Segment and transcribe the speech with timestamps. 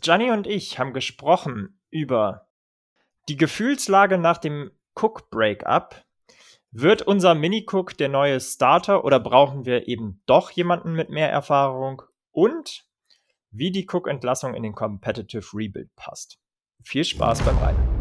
[0.00, 2.48] Gianni und ich haben gesprochen über
[3.28, 6.04] die Gefühlslage nach dem Cook-Breakup.
[6.70, 12.02] Wird unser Mini-Cook der neue Starter oder brauchen wir eben doch jemanden mit mehr Erfahrung?
[12.32, 12.84] Und
[13.50, 16.38] wie die Cook-Entlassung in den Competitive Rebuild passt.
[16.82, 17.93] Viel Spaß beim Reiten.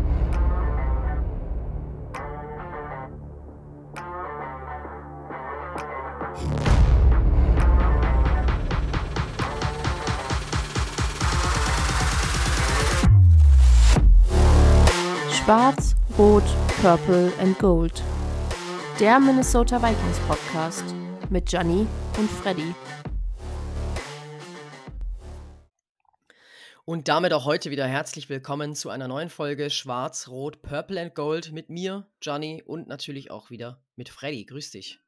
[15.44, 16.46] Schwarz, Rot,
[16.82, 18.02] Purple and Gold.
[18.98, 20.96] Der Minnesota Vikings Podcast
[21.30, 21.86] mit Gianni
[22.18, 22.74] und Freddy.
[26.86, 31.14] Und damit auch heute wieder herzlich willkommen zu einer neuen Folge Schwarz, Rot, Purple and
[31.14, 34.46] Gold mit mir, Gianni und natürlich auch wieder mit Freddy.
[34.46, 35.02] Grüß dich.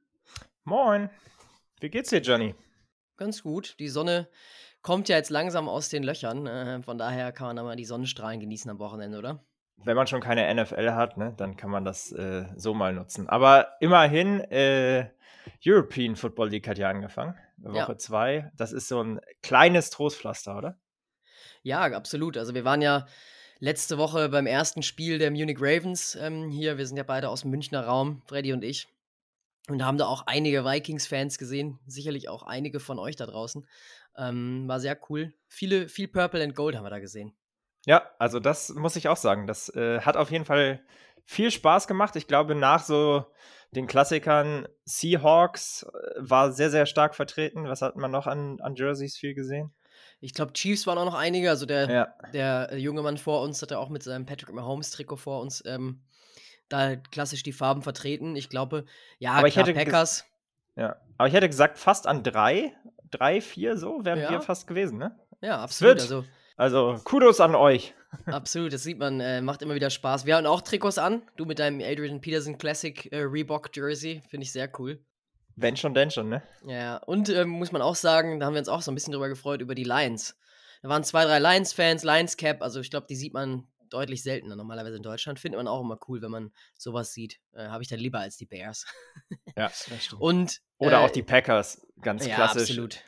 [0.65, 1.09] Moin.
[1.79, 2.55] Wie geht's dir, Gianni?
[3.15, 3.77] Ganz gut.
[3.79, 4.27] Die Sonne
[4.81, 6.45] kommt ja jetzt langsam aus den Löchern.
[6.45, 9.41] Äh, von daher kann man da mal die Sonnenstrahlen genießen am Wochenende, oder?
[9.83, 13.29] Wenn man schon keine NFL hat, ne, dann kann man das äh, so mal nutzen.
[13.29, 15.09] Aber immerhin, äh,
[15.65, 18.35] European Football League hat ja angefangen, Woche 2.
[18.35, 18.51] Ja.
[18.55, 20.79] Das ist so ein kleines Trostpflaster, oder?
[21.61, 22.37] Ja, absolut.
[22.37, 23.05] Also wir waren ja
[23.59, 26.77] letzte Woche beim ersten Spiel der Munich Ravens ähm, hier.
[26.77, 28.87] Wir sind ja beide aus dem Münchner Raum, Freddy und ich.
[29.67, 33.65] Und haben da auch einige Vikings-Fans gesehen, sicherlich auch einige von euch da draußen.
[34.15, 35.33] Ähm, war sehr cool.
[35.47, 37.33] Viele, viel Purple and Gold haben wir da gesehen.
[37.85, 39.47] Ja, also das muss ich auch sagen.
[39.47, 40.81] Das äh, hat auf jeden Fall
[41.23, 42.15] viel Spaß gemacht.
[42.15, 43.25] Ich glaube, nach so
[43.71, 47.67] den Klassikern Seahawks äh, war sehr, sehr stark vertreten.
[47.67, 49.73] Was hat man noch an, an Jerseys viel gesehen?
[50.19, 51.49] Ich glaube, Chiefs waren auch noch einige.
[51.49, 52.07] Also der, ja.
[52.33, 56.01] der äh, junge Mann vor uns hatte auch mit seinem Patrick Mahomes-Trikot vor uns ähm,
[56.69, 58.35] da klassisch die Farben vertreten.
[58.35, 58.85] Ich glaube,
[59.19, 60.25] ja, aber klar, ich hätte Packers.
[60.75, 62.73] Ja, aber ich hätte gesagt, fast an drei,
[63.11, 64.31] drei, vier so wären ja.
[64.31, 65.17] wir fast gewesen, ne?
[65.41, 65.99] Ja, absolut.
[65.99, 66.25] Also
[66.55, 67.93] also Kudos an euch.
[68.25, 70.25] Absolut, das sieht man, äh, macht immer wieder Spaß.
[70.25, 71.23] Wir haben auch Trikots an.
[71.35, 75.03] Du mit deinem Adrian Peterson Classic äh, Reebok Jersey, finde ich sehr cool.
[75.57, 76.43] Wenn schon, denn schon, ne?
[76.65, 79.13] Ja, und ähm, muss man auch sagen, da haben wir uns auch so ein bisschen
[79.13, 80.37] drüber gefreut, über die Lions.
[80.81, 84.55] Da waren zwei, drei Lions-Fans, Lions Cap, also ich glaube, die sieht man deutlich seltener
[84.55, 85.39] normalerweise in Deutschland.
[85.39, 87.39] Findet man auch immer cool, wenn man sowas sieht.
[87.53, 88.85] Äh, Habe ich dann lieber als die Bears.
[89.55, 90.21] ja, das stimmt.
[90.21, 92.69] Und, Oder auch äh, die Packers, ganz ja, klassisch.
[92.69, 93.01] Absolut.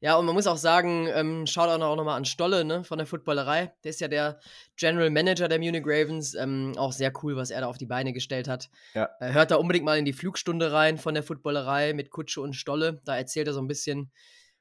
[0.00, 3.06] Ja, und man muss auch sagen, ähm, schaut auch nochmal an Stolle ne, von der
[3.06, 3.72] Footballerei.
[3.82, 4.38] Der ist ja der
[4.76, 6.34] General Manager der Munich Ravens.
[6.34, 8.70] Ähm, auch sehr cool, was er da auf die Beine gestellt hat.
[8.94, 9.08] Ja.
[9.18, 12.54] Äh, hört da unbedingt mal in die Flugstunde rein von der Footballerei mit Kutsche und
[12.54, 13.00] Stolle.
[13.04, 14.12] Da erzählt er so ein bisschen,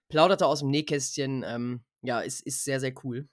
[0.09, 1.45] plaudert er aus dem Nähkästchen.
[1.47, 3.27] Ähm, ja, ist, ist sehr, sehr cool.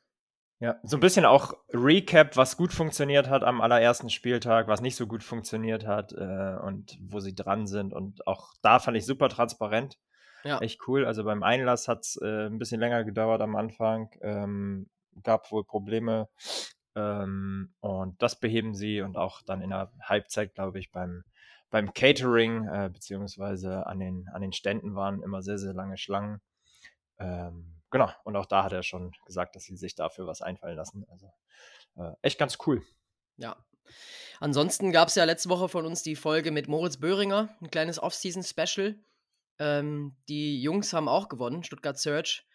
[0.61, 4.97] Ja, so ein bisschen auch Recap, was gut funktioniert hat am allerersten Spieltag, was nicht
[4.97, 7.95] so gut funktioniert hat äh, und wo sie dran sind.
[7.95, 9.99] Und auch da fand ich super transparent.
[10.45, 10.59] Ja.
[10.59, 11.07] Echt cool.
[11.07, 14.11] Also beim Einlass hat es äh, ein bisschen länger gedauert am Anfang.
[14.21, 14.89] Ähm,
[15.23, 16.29] gab wohl Probleme.
[16.95, 21.25] Ähm, und das beheben sie und auch dann in der Halbzeit, glaube ich, beim,
[21.71, 26.41] beim Catering, äh, beziehungsweise an den, an den Ständen waren immer sehr, sehr lange Schlangen.
[27.19, 30.77] Ähm, genau, und auch da hat er schon gesagt, dass sie sich dafür was einfallen
[30.77, 31.05] lassen.
[31.09, 31.33] Also
[31.97, 32.83] äh, echt ganz cool.
[33.39, 33.57] Ja.
[34.41, 38.03] Ansonsten gab es ja letzte Woche von uns die Folge mit Moritz Böhringer, ein kleines
[38.03, 38.97] Off-Season-Special.
[39.59, 42.47] Ähm, die Jungs haben auch gewonnen, Stuttgart Search.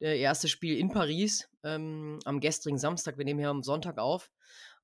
[0.00, 3.18] Äh, erstes Spiel in Paris ähm, am gestrigen Samstag.
[3.18, 4.30] Wir nehmen hier am Sonntag auf.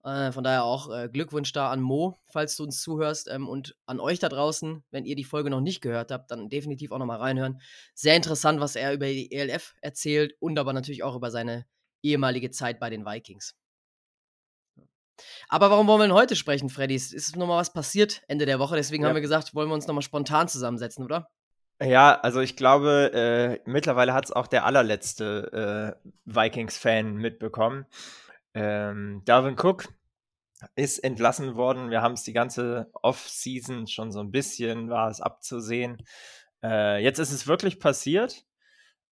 [0.02, 3.28] Äh, von daher auch äh, Glückwunsch da an Mo, falls du uns zuhörst.
[3.30, 6.48] Ähm, und an euch da draußen, wenn ihr die Folge noch nicht gehört habt, dann
[6.48, 7.60] definitiv auch nochmal reinhören.
[7.94, 11.64] Sehr interessant, was er über die ELF erzählt und aber natürlich auch über seine
[12.02, 13.54] ehemalige Zeit bei den Vikings.
[15.48, 16.96] Aber warum wollen wir denn heute sprechen, Freddy?
[16.96, 19.08] Es ist nochmal was passiert Ende der Woche, deswegen ja.
[19.08, 21.30] haben wir gesagt, wollen wir uns nochmal spontan zusammensetzen, oder?
[21.80, 27.86] Ja, also ich glaube, äh, mittlerweile hat es auch der allerletzte äh, Vikings-Fan mitbekommen.
[28.54, 29.88] Ähm, Dalvin Cook
[30.76, 31.90] ist entlassen worden.
[31.90, 35.98] Wir haben es die ganze Off-Season schon so ein bisschen, war es abzusehen.
[36.62, 38.46] Äh, jetzt ist es wirklich passiert.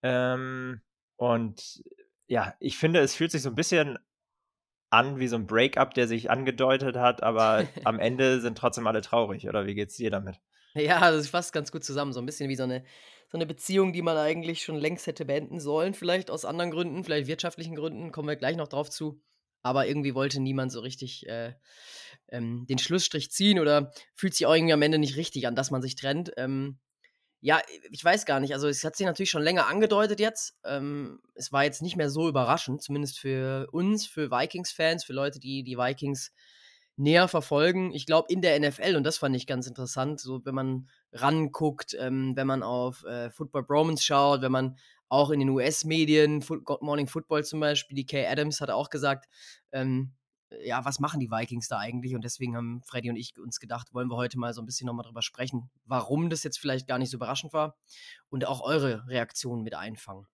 [0.02, 0.80] Ähm,
[1.16, 1.82] und
[2.28, 3.98] ja, ich finde, es fühlt sich so ein bisschen
[4.90, 9.00] an wie so ein Breakup, der sich angedeutet hat, aber am Ende sind trotzdem alle
[9.00, 9.48] traurig.
[9.48, 10.40] Oder wie geht's dir damit?
[10.74, 12.12] Ja, das fasst ganz gut zusammen.
[12.12, 12.84] So ein bisschen wie so eine,
[13.30, 17.04] so eine Beziehung, die man eigentlich schon längst hätte beenden sollen, vielleicht aus anderen Gründen,
[17.04, 19.20] vielleicht wirtschaftlichen Gründen, kommen wir gleich noch drauf zu.
[19.62, 21.54] Aber irgendwie wollte niemand so richtig äh,
[22.28, 25.70] ähm, den Schlussstrich ziehen oder fühlt sich auch irgendwie am Ende nicht richtig an, dass
[25.70, 26.32] man sich trennt.
[26.36, 26.78] Ähm,
[27.40, 27.60] ja,
[27.90, 28.54] ich weiß gar nicht.
[28.54, 30.56] Also, es hat sich natürlich schon länger angedeutet jetzt.
[30.64, 35.40] Ähm, es war jetzt nicht mehr so überraschend, zumindest für uns, für Vikings-Fans, für Leute,
[35.40, 36.32] die die Vikings
[36.96, 37.92] näher verfolgen.
[37.92, 41.96] Ich glaube, in der NFL, und das fand ich ganz interessant, so wenn man ranguckt,
[41.98, 44.76] ähm, wenn man auf äh, Football Bromance schaut, wenn man
[45.08, 49.26] auch in den US-Medien, Good Morning Football zum Beispiel, die Kay Adams hat auch gesagt,
[49.70, 50.14] ähm,
[50.64, 52.14] ja, was machen die Vikings da eigentlich?
[52.14, 54.86] Und deswegen haben Freddy und ich uns gedacht, wollen wir heute mal so ein bisschen
[54.86, 57.76] nochmal drüber sprechen, warum das jetzt vielleicht gar nicht so überraschend war
[58.28, 60.26] und auch eure Reaktionen mit einfangen.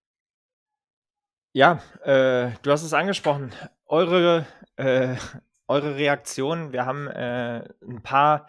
[1.53, 3.53] Ja, äh, du hast es angesprochen.
[3.87, 4.47] Eure,
[4.77, 5.17] äh,
[5.69, 6.73] eure Reaktionen.
[6.73, 8.49] Wir haben äh, ein paar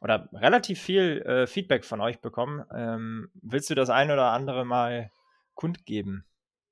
[0.00, 2.64] oder relativ viel äh, Feedback von euch bekommen.
[2.72, 5.10] Ähm, willst du das ein oder andere mal
[5.54, 6.24] kundgeben?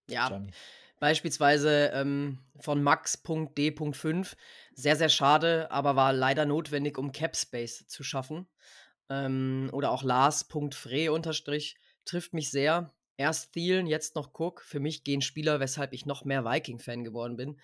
[0.08, 0.52] Ja, Johnny?
[1.00, 4.36] beispielsweise ähm, von Max.d.5.
[4.74, 8.46] Sehr, sehr schade, aber war leider notwendig, um Capspace zu schaffen.
[9.08, 12.92] Ähm, oder auch Lars.fre unterstrich trifft mich sehr.
[13.16, 14.62] Erst Thielen, jetzt noch Cook.
[14.62, 17.60] Für mich gehen Spieler, weshalb ich noch mehr Viking-Fan geworden bin.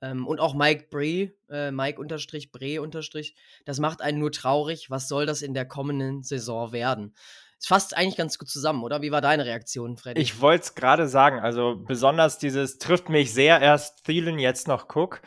[0.00, 3.34] Ähm, und auch Mike Bree, äh, Mike unterstrich, Bree unterstrich.
[3.64, 4.90] Das macht einen nur traurig.
[4.90, 7.14] Was soll das in der kommenden Saison werden?
[7.60, 9.02] Es fasst eigentlich ganz gut zusammen, oder?
[9.02, 10.20] Wie war deine Reaktion, Freddy?
[10.20, 11.40] Ich wollte es gerade sagen.
[11.40, 15.20] Also besonders dieses trifft mich sehr erst Thielen, jetzt noch Cook.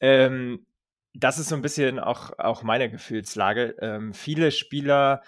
[0.00, 0.66] Ähm,
[1.14, 3.76] das ist so ein bisschen auch, auch meine Gefühlslage.
[3.80, 5.22] Ähm, viele Spieler,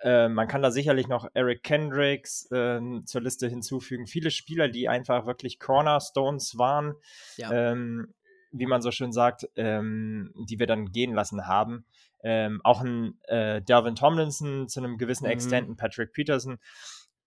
[0.00, 4.06] äh, man kann da sicherlich noch Eric Kendricks äh, zur Liste hinzufügen.
[4.06, 6.94] Viele Spieler, die einfach wirklich Cornerstones waren,
[7.36, 7.72] ja.
[7.72, 8.14] ähm,
[8.54, 11.84] wie man so schön sagt, ähm, die wir dann gehen lassen haben.
[12.22, 15.32] Ähm, auch ein äh, Delvin Tomlinson zu einem gewissen mhm.
[15.32, 16.58] Extent, ein Patrick Peterson.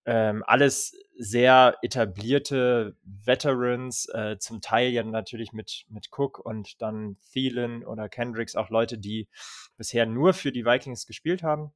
[0.05, 7.17] Ähm, alles sehr etablierte Veterans, äh, zum Teil ja natürlich mit, mit Cook und dann
[7.33, 9.27] Thielen oder Kendricks, auch Leute, die
[9.75, 11.73] bisher nur für die Vikings gespielt haben.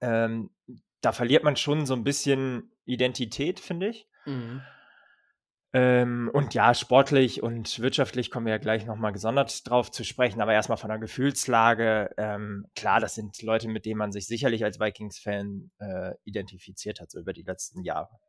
[0.00, 0.50] Ähm,
[1.00, 4.06] da verliert man schon so ein bisschen Identität, finde ich.
[4.26, 4.62] Mhm.
[5.76, 10.40] Ähm, und ja, sportlich und wirtschaftlich kommen wir ja gleich nochmal gesondert drauf zu sprechen,
[10.40, 12.10] aber erstmal von der Gefühlslage.
[12.16, 17.10] Ähm, klar, das sind Leute, mit denen man sich sicherlich als Vikings-Fan äh, identifiziert hat,
[17.10, 18.20] so über die letzten Jahre.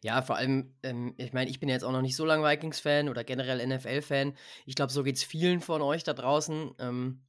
[0.00, 3.08] Ja, vor allem, ähm, ich meine, ich bin jetzt auch noch nicht so lange Vikings-Fan
[3.08, 4.36] oder generell NFL-Fan.
[4.64, 6.72] Ich glaube, so geht es vielen von euch da draußen.
[6.78, 7.22] Ähm,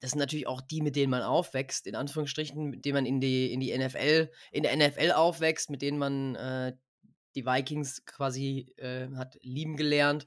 [0.00, 3.20] das sind natürlich auch die, mit denen man aufwächst, in Anführungsstrichen, mit denen man in
[3.20, 6.74] die, in die NFL, in der NFL aufwächst, mit denen man äh,
[7.38, 10.26] die Vikings quasi äh, hat lieben gelernt.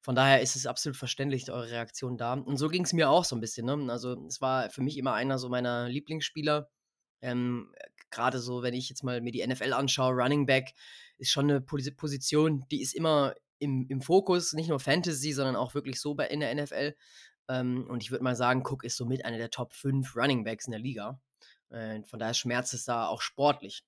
[0.00, 2.34] Von daher ist es absolut verständlich, eure Reaktion da.
[2.34, 3.66] Und so ging es mir auch so ein bisschen.
[3.66, 3.92] Ne?
[3.92, 6.70] Also, es war für mich immer einer so meiner Lieblingsspieler.
[7.20, 7.72] Ähm,
[8.10, 10.72] Gerade so, wenn ich jetzt mal mir die NFL anschaue, Running Back
[11.18, 15.74] ist schon eine Position, die ist immer im, im Fokus, nicht nur Fantasy, sondern auch
[15.74, 16.94] wirklich so bei, in der NFL.
[17.48, 20.66] Ähm, und ich würde mal sagen, Cook ist somit einer der Top 5 Running Backs
[20.66, 21.20] in der Liga.
[21.70, 23.84] Äh, von daher schmerzt es da auch sportlich.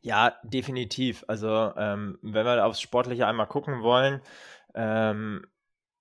[0.00, 1.24] Ja, definitiv.
[1.28, 4.20] Also, ähm, wenn wir aufs Sportliche einmal gucken wollen,
[4.74, 5.46] ähm,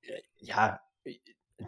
[0.01, 0.81] äh, ja,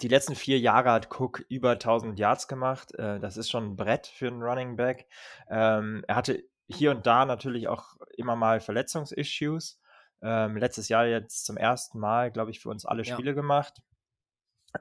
[0.02, 2.94] die letzten vier Jahre hat Cook über 1000 Yards gemacht.
[2.96, 5.08] Äh, das ist schon ein Brett für einen Running Back.
[5.50, 9.80] Ähm, er hatte hier und da natürlich auch immer mal Verletzungsissues.
[10.22, 13.36] Ähm, letztes Jahr jetzt zum ersten Mal, glaube ich, für uns alle Spiele ja.
[13.36, 13.82] gemacht.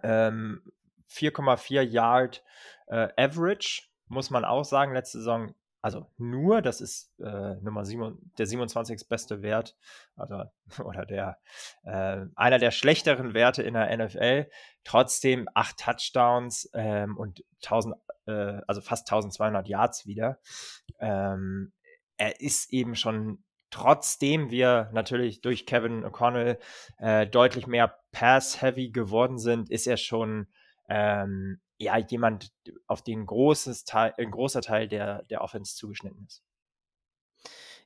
[0.03, 2.43] 4,4 ähm, Yard
[2.87, 4.95] äh, Average, muss man auch sagen.
[4.95, 9.09] Letzte Saison also nur, das ist äh, Nummer 7, der 27.
[9.09, 9.77] beste Wert,
[10.17, 10.45] also,
[10.85, 11.39] oder der
[11.83, 14.49] äh, einer der schlechteren Werte in der NFL.
[14.85, 17.97] Trotzdem acht Touchdowns ähm, und 1000,
[18.27, 20.39] äh, also fast 1200 Yards wieder.
[21.01, 21.73] Ähm,
[22.17, 26.59] er ist eben schon, trotzdem wir natürlich durch Kevin O'Connell
[26.99, 30.47] äh, deutlich mehr Pass-heavy geworden sind, ist er schon
[30.89, 32.53] ähm, ja, jemand,
[32.87, 36.43] auf den großes Teil, ein großer Teil der, der Offense zugeschnitten ist.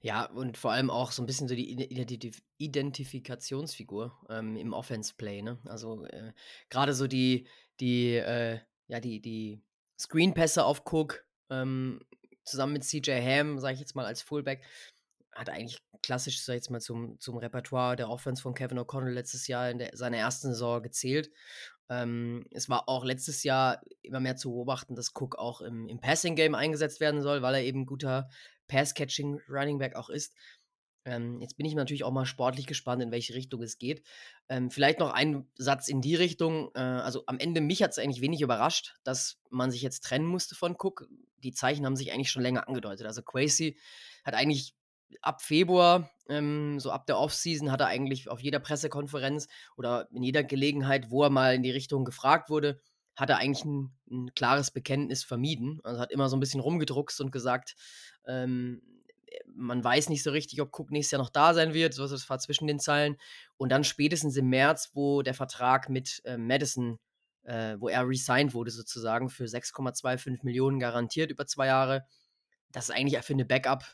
[0.02, 5.42] Ja, und vor allem auch so ein bisschen so die Identif Identifikationsfigur ähm, im Offense-Play,
[5.42, 5.58] ne?
[5.64, 6.32] Also äh,
[6.68, 7.48] gerade so die,
[7.80, 9.62] die, äh, ja, die, die
[9.98, 12.00] Screen-Pässe auf Cook ähm,
[12.44, 14.62] zusammen mit CJ Ham, sage ich jetzt mal als Fullback,
[15.32, 19.10] hat eigentlich klassisch, sag ich jetzt mal, zum, zum Repertoire der Offense von Kevin O'Connell
[19.12, 21.30] letztes Jahr in der, seiner ersten Saison gezählt.
[21.88, 26.00] Ähm, es war auch letztes Jahr immer mehr zu beobachten, dass Cook auch im, im
[26.00, 28.28] Passing-Game eingesetzt werden soll, weil er eben guter
[28.68, 30.34] Pass-Catching-Running Back auch ist.
[31.04, 34.02] Ähm, jetzt bin ich natürlich auch mal sportlich gespannt, in welche Richtung es geht.
[34.48, 36.70] Ähm, vielleicht noch ein Satz in die Richtung.
[36.74, 40.26] Äh, also am Ende, mich hat es eigentlich wenig überrascht, dass man sich jetzt trennen
[40.26, 41.08] musste von Cook.
[41.38, 43.06] Die Zeichen haben sich eigentlich schon länger angedeutet.
[43.06, 43.78] Also Quasi
[44.24, 44.74] hat eigentlich
[45.22, 50.22] ab Februar, ähm, so ab der Offseason, hat er eigentlich auf jeder Pressekonferenz oder in
[50.22, 52.80] jeder Gelegenheit, wo er mal in die Richtung gefragt wurde,
[53.14, 55.80] hat er eigentlich ein, ein klares Bekenntnis vermieden.
[55.84, 57.74] Also hat immer so ein bisschen rumgedruckst und gesagt,
[58.26, 58.82] ähm,
[59.54, 61.94] man weiß nicht so richtig, ob Cook nächstes Jahr noch da sein wird.
[61.94, 63.16] So das war zwischen den Zeilen.
[63.56, 66.98] Und dann spätestens im März, wo der Vertrag mit äh, Madison,
[67.44, 72.06] äh, wo er resigned wurde sozusagen für 6,25 Millionen garantiert über zwei Jahre,
[72.72, 73.84] das ist eigentlich für eine Backup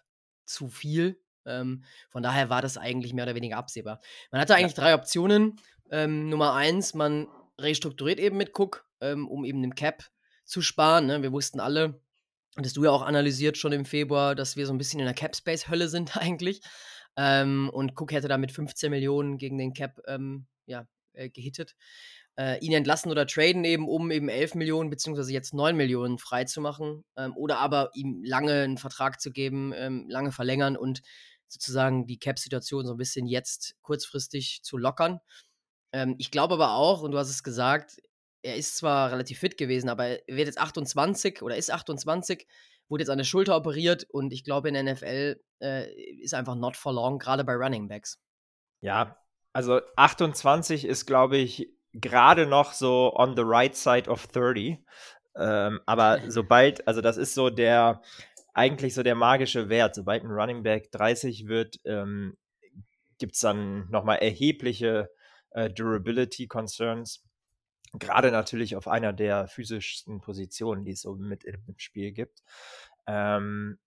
[0.45, 1.21] zu viel.
[1.45, 4.01] Ähm, von daher war das eigentlich mehr oder weniger absehbar.
[4.31, 4.83] Man hatte eigentlich ja.
[4.83, 5.61] drei Optionen.
[5.91, 10.05] Ähm, Nummer eins, man restrukturiert eben mit Cook, ähm, um eben den Cap
[10.45, 11.07] zu sparen.
[11.07, 11.23] Ne?
[11.23, 12.01] Wir wussten alle,
[12.57, 15.15] hattest du ja auch analysiert schon im Februar, dass wir so ein bisschen in der
[15.15, 16.63] Cap-Space-Hölle sind eigentlich.
[17.17, 21.75] Ähm, und Cook hätte da mit 15 Millionen gegen den Cap ähm, ja, äh, gehittet.
[22.39, 27.05] Äh, ihn entlassen oder traden eben, um eben 11 Millionen beziehungsweise jetzt 9 Millionen freizumachen.
[27.17, 31.03] Ähm, oder aber ihm lange einen Vertrag zu geben, ähm, lange verlängern und
[31.49, 35.21] sozusagen die Cap-Situation so ein bisschen jetzt kurzfristig zu lockern.
[35.93, 38.01] Ähm, ich glaube aber auch, und du hast es gesagt,
[38.43, 42.47] er ist zwar relativ fit gewesen, aber er wird jetzt 28 oder ist 28,
[42.89, 46.57] wurde jetzt an der Schulter operiert und ich glaube in der NFL äh, ist einfach
[46.57, 48.19] not for long, gerade bei Running Backs.
[48.81, 49.23] Ja,
[49.53, 54.79] also 28 ist, glaube ich, gerade noch so on the right side of 30.
[55.37, 58.03] Ähm, aber sobald, also das ist so der,
[58.55, 59.95] eigentlich so der magische Wert.
[59.95, 62.37] Sobald ein Running Back 30 wird, ähm,
[63.19, 65.11] gibt es dann nochmal erhebliche
[65.51, 67.25] äh, Durability Concerns.
[67.95, 72.43] Gerade natürlich auf einer der physischsten Positionen, die es so mit im Spiel gibt.
[73.07, 73.79] Ähm,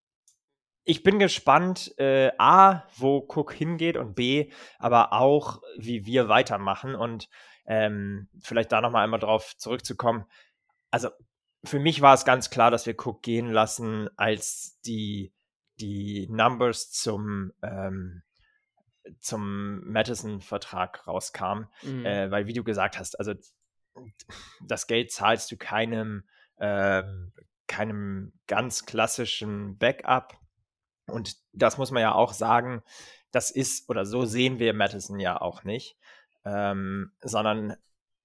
[0.84, 6.94] ich bin gespannt, äh, A, wo Cook hingeht und B, aber auch, wie wir weitermachen
[6.94, 7.28] und
[7.66, 10.26] ähm, vielleicht da nochmal einmal drauf zurückzukommen.
[10.92, 11.10] Also
[11.64, 15.34] für mich war es ganz klar, dass wir Cook gehen lassen, als die,
[15.80, 18.24] die Numbers zum, ähm,
[19.20, 21.68] zum Madison-Vertrag rauskamen.
[21.82, 22.06] Mhm.
[22.06, 23.34] Äh, weil, wie du gesagt hast, also
[24.62, 26.24] das Geld zahlst du keinem,
[26.58, 27.04] äh,
[27.68, 30.38] keinem ganz klassischen Backup.
[31.08, 32.84] Und das muss man ja auch sagen,
[33.32, 35.98] das ist, oder so sehen wir Madison ja auch nicht,
[36.46, 37.76] ähm, sondern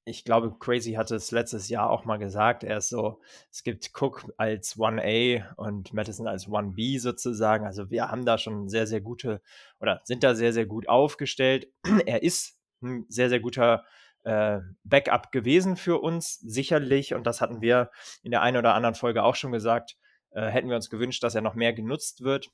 [0.04, 3.90] ich glaube, Crazy hatte es letztes Jahr auch mal gesagt, er ist so, es gibt
[3.94, 7.66] Cook als 1A und Madison als 1B sozusagen.
[7.66, 9.42] Also wir haben da schon sehr, sehr gute
[9.78, 11.68] oder sind da sehr, sehr gut aufgestellt.
[12.06, 13.84] er ist ein sehr, sehr guter
[14.24, 17.14] äh, Backup gewesen für uns, sicherlich.
[17.14, 17.90] Und das hatten wir
[18.22, 19.96] in der einen oder anderen Folge auch schon gesagt.
[20.30, 22.50] Äh, hätten wir uns gewünscht, dass er noch mehr genutzt wird.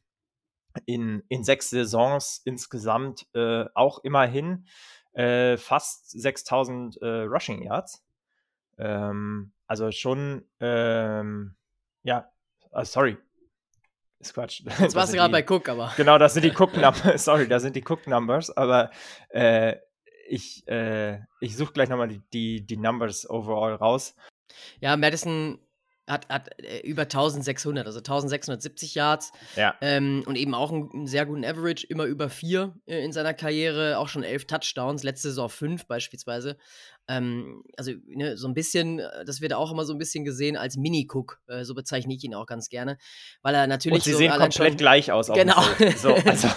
[0.84, 4.66] In, in sechs Saisons insgesamt äh, auch immerhin
[5.16, 8.04] äh, fast 6000 äh, Rushing Yards.
[8.78, 11.56] Ähm, also schon, ähm,
[12.02, 12.30] ja,
[12.72, 13.16] oh, sorry.
[14.18, 14.62] Ist Quatsch.
[14.78, 15.92] Jetzt warst du gerade bei Cook, aber.
[15.96, 17.24] Genau, das sind die Cook Numbers.
[17.24, 18.90] sorry, das sind die Cook Numbers, aber
[19.30, 19.76] äh,
[20.28, 24.14] ich, äh, ich suche gleich nochmal die, die, die Numbers overall raus.
[24.80, 25.58] Ja, Madison
[26.06, 29.32] hat, hat äh, über 1600, also 1670 Yards.
[29.56, 29.74] Ja.
[29.80, 33.34] Ähm, und eben auch einen, einen, sehr guten Average, immer über vier äh, in seiner
[33.34, 36.56] Karriere, auch schon elf Touchdowns, letzte Saison fünf beispielsweise.
[37.08, 40.56] Ähm, also ne, so ein bisschen, äh, das wird auch immer so ein bisschen gesehen
[40.56, 42.98] als Mini-Cook, äh, so bezeichne ich ihn auch ganz gerne,
[43.42, 43.98] weil er natürlich.
[43.98, 45.28] Und sie so sehen komplett schon, gleich aus.
[45.28, 45.62] Genau.
[45.96, 46.48] So, also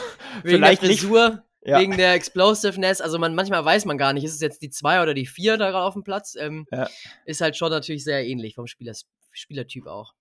[0.43, 1.41] vielleicht Frisur, nicht.
[1.61, 1.79] Ja.
[1.79, 5.01] Wegen der Explosiveness, also man, manchmal weiß man gar nicht, ist es jetzt die zwei
[5.01, 6.35] oder die vier da auf dem Platz.
[6.39, 6.87] Ähm, ja.
[7.25, 8.93] Ist halt schon natürlich sehr ähnlich vom Spieler,
[9.31, 10.13] Spielertyp auch.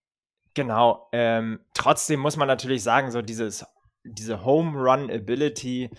[0.55, 1.09] Genau.
[1.13, 3.65] Ähm, trotzdem muss man natürlich sagen, so dieses,
[4.03, 5.91] diese Home Run Ability,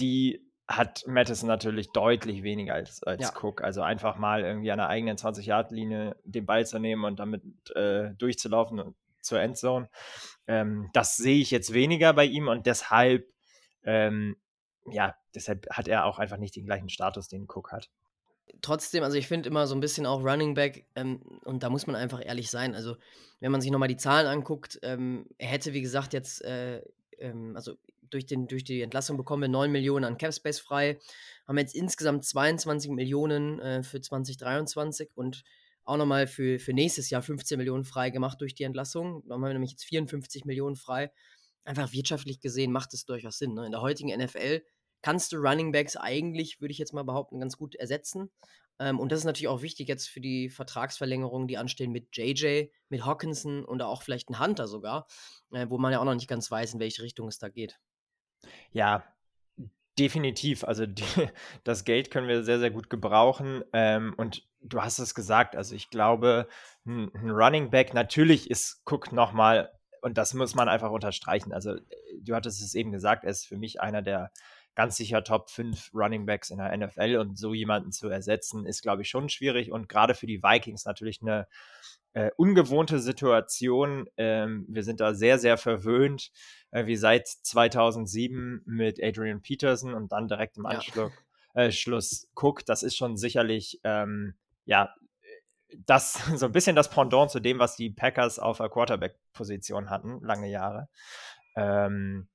[0.00, 3.32] die hat Madison natürlich deutlich weniger als, als ja.
[3.40, 3.62] Cook.
[3.62, 7.42] Also einfach mal irgendwie an der eigenen 20-Yard-Linie den Ball zu nehmen und damit
[7.74, 9.88] äh, durchzulaufen zur Endzone.
[10.46, 13.28] Ähm, das sehe ich jetzt weniger bei ihm und deshalb,
[13.84, 14.36] ähm,
[14.86, 17.90] ja, deshalb hat er auch einfach nicht den gleichen Status, den Cook hat
[18.62, 21.86] trotzdem, also ich finde immer so ein bisschen auch Running Back, ähm, und da muss
[21.86, 22.74] man einfach ehrlich sein.
[22.74, 22.96] Also,
[23.40, 26.82] wenn man sich nochmal die Zahlen anguckt, ähm, er hätte, wie gesagt, jetzt, äh,
[27.18, 30.98] ähm, also durch, den, durch die Entlassung bekommen wir 9 Millionen an Capspace frei,
[31.46, 35.42] haben jetzt insgesamt 22 Millionen äh, für 2023 und
[35.84, 39.22] auch nochmal für, für nächstes Jahr 15 Millionen frei gemacht durch die Entlassung.
[39.22, 41.10] Dann haben wir nämlich jetzt 54 Millionen frei.
[41.64, 43.54] Einfach wirtschaftlich gesehen macht es durchaus Sinn.
[43.54, 43.66] Ne?
[43.66, 44.62] In der heutigen NFL
[45.02, 48.30] kannst du Running Backs eigentlich, würde ich jetzt mal behaupten, ganz gut ersetzen.
[48.78, 52.70] Ähm, und das ist natürlich auch wichtig jetzt für die Vertragsverlängerungen, die anstehen mit JJ,
[52.88, 55.06] mit Hawkinson und auch vielleicht ein Hunter sogar,
[55.52, 57.78] äh, wo man ja auch noch nicht ganz weiß, in welche Richtung es da geht.
[58.72, 59.04] Ja,
[59.98, 60.64] definitiv.
[60.64, 61.04] Also die,
[61.64, 63.62] das Geld können wir sehr, sehr gut gebrauchen.
[63.72, 66.48] Ähm, und du hast es gesagt, also ich glaube,
[66.86, 69.70] ein, ein Running Back, natürlich ist Cook nochmal,
[70.02, 71.52] und das muss man einfach unterstreichen.
[71.52, 71.76] Also
[72.20, 74.30] du hattest es eben gesagt, er ist für mich einer der
[74.74, 78.82] ganz sicher Top 5 Running Backs in der NFL und so jemanden zu ersetzen, ist,
[78.82, 81.46] glaube ich, schon schwierig und gerade für die Vikings natürlich eine
[82.12, 84.08] äh, ungewohnte Situation.
[84.16, 86.30] Ähm, wir sind da sehr, sehr verwöhnt,
[86.70, 91.12] äh, wie seit 2007 mit Adrian Peterson und dann direkt im Anschluss
[91.54, 91.62] ja.
[91.62, 92.64] äh, Schluss Cook.
[92.66, 94.94] Das ist schon sicherlich, ähm, ja,
[95.86, 100.20] das so ein bisschen das Pendant zu dem, was die Packers auf der Quarterback-Position hatten,
[100.22, 100.88] lange Jahre.
[101.56, 102.28] Ähm,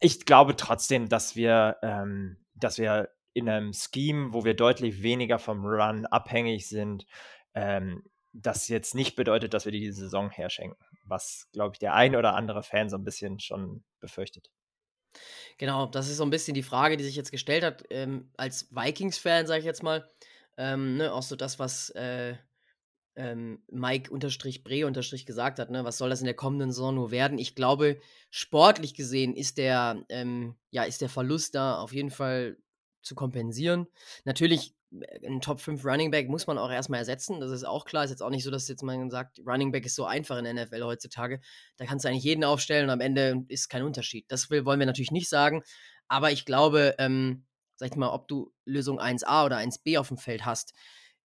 [0.00, 5.38] ich glaube trotzdem, dass wir, ähm, dass wir in einem Scheme, wo wir deutlich weniger
[5.38, 7.06] vom Run abhängig sind,
[7.54, 12.14] ähm, das jetzt nicht bedeutet, dass wir die Saison herschenken, was, glaube ich, der ein
[12.14, 14.50] oder andere Fan so ein bisschen schon befürchtet.
[15.56, 17.84] Genau, das ist so ein bisschen die Frage, die sich jetzt gestellt hat.
[17.90, 20.08] Ähm, als Vikings-Fan, sage ich jetzt mal,
[20.56, 22.36] ähm, ne, auch so das, was äh,
[23.18, 26.94] ähm, Mike unterstrich Bre unterstrich gesagt hat, ne, was soll das in der kommenden Saison
[26.94, 27.36] nur werden?
[27.38, 27.98] Ich glaube,
[28.30, 32.56] sportlich gesehen ist der, ähm, ja, ist der Verlust da auf jeden Fall
[33.02, 33.88] zu kompensieren.
[34.24, 37.40] Natürlich, äh, ein Top 5 Running Back muss man auch erstmal ersetzen.
[37.40, 38.04] Das ist auch klar.
[38.04, 40.44] Ist jetzt auch nicht so, dass jetzt man sagt, Running Back ist so einfach in
[40.44, 41.40] der NFL heutzutage.
[41.76, 44.26] Da kannst du eigentlich jeden aufstellen und am Ende ist kein Unterschied.
[44.28, 45.64] Das will, wollen wir natürlich nicht sagen.
[46.06, 50.18] Aber ich glaube, ähm, sag ich mal, ob du Lösung 1a oder 1b auf dem
[50.18, 50.72] Feld hast,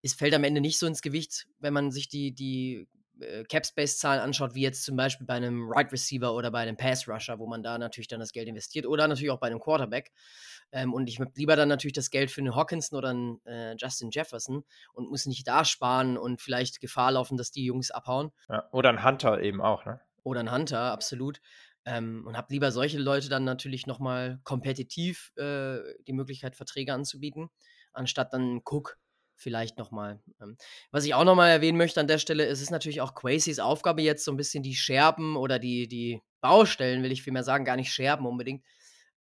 [0.01, 2.87] es fällt am Ende nicht so ins Gewicht, wenn man sich die, die
[3.21, 7.39] äh, Cap-Space-Zahlen anschaut, wie jetzt zum Beispiel bei einem Right Receiver oder bei einem Pass-Rusher,
[7.39, 10.11] wo man da natürlich dann das Geld investiert oder natürlich auch bei einem Quarterback.
[10.71, 13.75] Ähm, und ich habe lieber dann natürlich das Geld für einen Hawkinson oder einen äh,
[13.77, 18.31] Justin Jefferson und muss nicht da sparen und vielleicht Gefahr laufen, dass die Jungs abhauen.
[18.49, 20.01] Ja, oder ein Hunter eben auch, ne?
[20.23, 21.41] Oder ein Hunter, absolut.
[21.83, 27.49] Ähm, und habe lieber solche Leute dann natürlich nochmal kompetitiv äh, die Möglichkeit, Verträge anzubieten,
[27.91, 28.97] anstatt dann Cook
[29.41, 30.21] vielleicht nochmal.
[30.41, 30.57] Ähm,
[30.91, 34.01] was ich auch nochmal erwähnen möchte an der Stelle, es ist natürlich auch Quasys Aufgabe
[34.01, 37.75] jetzt so ein bisschen die Scherben oder die, die Baustellen, will ich vielmehr sagen, gar
[37.75, 38.63] nicht Scherben unbedingt,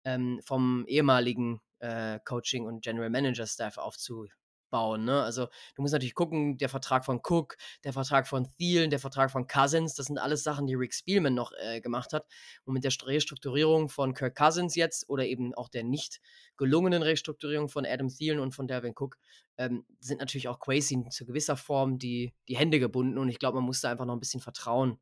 [0.05, 4.27] ähm, vom ehemaligen äh, Coaching- und General Manager-Staff aufzu,
[4.71, 5.05] bauen.
[5.05, 5.23] Ne?
[5.23, 9.31] Also du musst natürlich gucken, der Vertrag von Cook, der Vertrag von Thielen, der Vertrag
[9.31, 12.27] von Cousins, das sind alles Sachen, die Rick Spielman noch äh, gemacht hat.
[12.65, 16.21] Und mit der Restrukturierung von Kirk Cousins jetzt oder eben auch der nicht
[16.57, 19.19] gelungenen Restrukturierung von Adam Thielen und von Devin Cook
[19.59, 23.57] ähm, sind natürlich auch Quasi zu gewisser Form die, die Hände gebunden und ich glaube,
[23.57, 24.99] man muss da einfach noch ein bisschen Vertrauen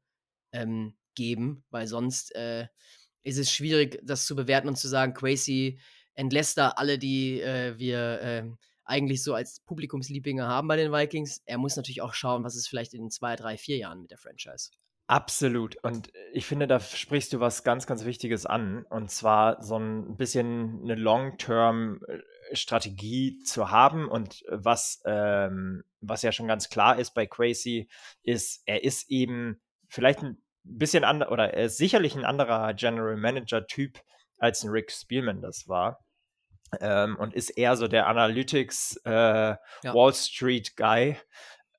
[0.53, 2.69] ähm, geben, weil sonst äh,
[3.23, 5.79] ist es schwierig, das zu bewerten und zu sagen, Quasi
[6.15, 11.43] entlässt da alle, die äh, wir ähm, eigentlich so als Publikumslieblinge haben bei den Vikings.
[11.45, 14.19] Er muss natürlich auch schauen, was ist vielleicht in zwei, drei, vier Jahren mit der
[14.19, 14.71] Franchise.
[15.07, 15.77] Absolut.
[15.83, 18.85] Und ich finde, da sprichst du was ganz, ganz Wichtiges an.
[18.91, 24.09] Und zwar so ein bisschen eine Long-Term-Strategie zu haben.
[24.09, 27.89] Und was, ähm, was ja schon ganz klar ist bei Crazy,
[28.23, 33.17] ist, er ist eben vielleicht ein bisschen anders, oder er ist sicherlich ein anderer General
[33.17, 34.01] Manager-Typ,
[34.39, 36.05] als ein Rick Spielman das war
[36.81, 39.59] ähm, und ist eher so der Analytics äh, ja.
[39.85, 41.17] Wall Street Guy,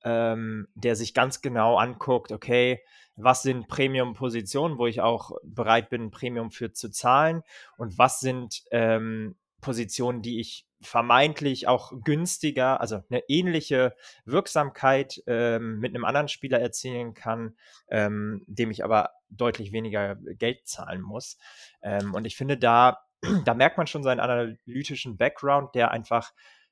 [0.04, 2.82] ähm, der sich ganz genau anguckt, okay,
[3.16, 7.44] was sind Premium-Positionen, wo ich auch bereit bin, Premium für zu zahlen
[7.78, 15.80] und was sind ähm, Positionen, die ich vermeintlich auch günstiger, also eine ähnliche Wirksamkeit ähm,
[15.80, 17.58] mit einem anderen Spieler erzielen kann,
[17.90, 21.38] ähm, dem ich aber deutlich weniger Geld zahlen muss.
[21.82, 23.02] Ähm, und ich finde, da
[23.46, 26.32] da merkt man schon seinen analytischen Background, der einfach,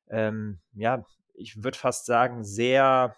[0.10, 3.16] ähm, ja, ich würde fast sagen, sehr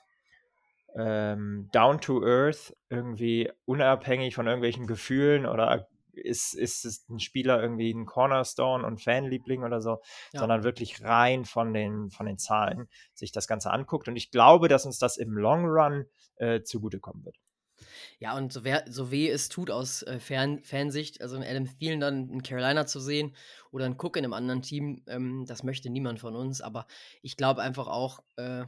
[0.96, 7.62] ähm, down to earth, irgendwie unabhängig von irgendwelchen Gefühlen oder ist, ist es ein Spieler
[7.62, 10.02] irgendwie ein Cornerstone und Fanliebling oder so,
[10.34, 10.40] ja.
[10.40, 14.08] sondern wirklich rein von den, von den Zahlen sich das Ganze anguckt.
[14.08, 17.38] Und ich glaube, dass uns das im Long Run äh, zugutekommen wird.
[18.22, 21.66] Ja, und so, wer, so weh es tut aus äh, Fan, Fansicht, also in Adam
[21.80, 23.34] Thielen dann in Carolina zu sehen
[23.72, 26.60] oder einen Cook in einem anderen Team, ähm, das möchte niemand von uns.
[26.60, 26.86] Aber
[27.22, 28.66] ich glaube einfach auch, äh,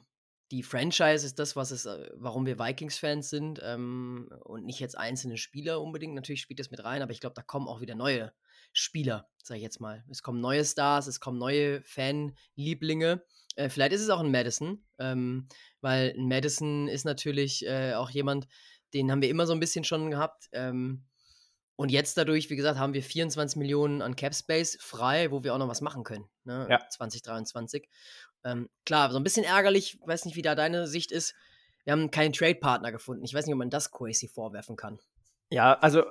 [0.51, 4.97] die Franchise ist das, was es, äh, warum wir Vikings-Fans sind ähm, und nicht jetzt
[4.97, 6.13] einzelne Spieler unbedingt.
[6.13, 8.31] Natürlich spielt das mit rein, aber ich glaube, da kommen auch wieder neue
[8.73, 10.03] Spieler, sag ich jetzt mal.
[10.09, 13.23] Es kommen neue Stars, es kommen neue Fanlieblinge.
[13.55, 15.47] Äh, vielleicht ist es auch ein Madison, ähm,
[15.81, 18.47] weil ein Madison ist natürlich äh, auch jemand,
[18.93, 20.49] den haben wir immer so ein bisschen schon gehabt.
[20.51, 21.05] Ähm,
[21.75, 25.53] und jetzt dadurch, wie gesagt, haben wir 24 Millionen an Cap Space frei, wo wir
[25.53, 26.25] auch noch was machen können.
[26.43, 26.67] Ne?
[26.69, 26.87] Ja.
[26.87, 27.89] 2023.
[28.43, 31.33] Ähm, klar, so ein bisschen ärgerlich, weiß nicht, wie da deine Sicht ist.
[31.83, 33.23] Wir haben keinen Trade-Partner gefunden.
[33.23, 34.99] Ich weiß nicht, ob man das Quasi vorwerfen kann.
[35.49, 36.03] Ja, also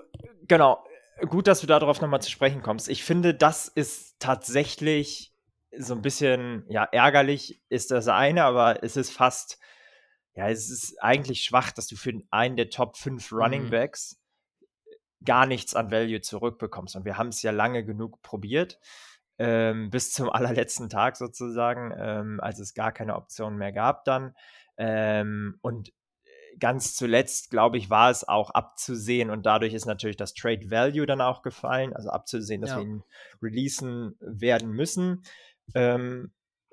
[0.49, 0.85] genau.
[1.29, 2.89] Gut, dass du darauf nochmal zu sprechen kommst.
[2.89, 5.35] Ich finde, das ist tatsächlich
[5.77, 9.59] so ein bisschen, ja, ärgerlich ist das eine, aber es ist fast
[10.35, 13.71] ja, es ist eigentlich schwach, dass du für einen der Top 5 Running mhm.
[13.71, 14.21] Backs
[15.25, 16.97] gar nichts an Value zurückbekommst.
[16.97, 18.79] Und wir haben es ja lange genug probiert,
[19.39, 24.35] ähm, bis zum allerletzten Tag sozusagen, ähm, als es gar keine Option mehr gab dann.
[24.77, 25.93] Ähm, und
[26.59, 31.07] ganz zuletzt, glaube ich, war es auch abzusehen und dadurch ist natürlich das Trade Value
[31.07, 32.77] dann auch gefallen, also abzusehen, dass ja.
[32.79, 33.03] wir ihn
[33.43, 35.23] releasen werden müssen.
[35.75, 36.33] Ähm,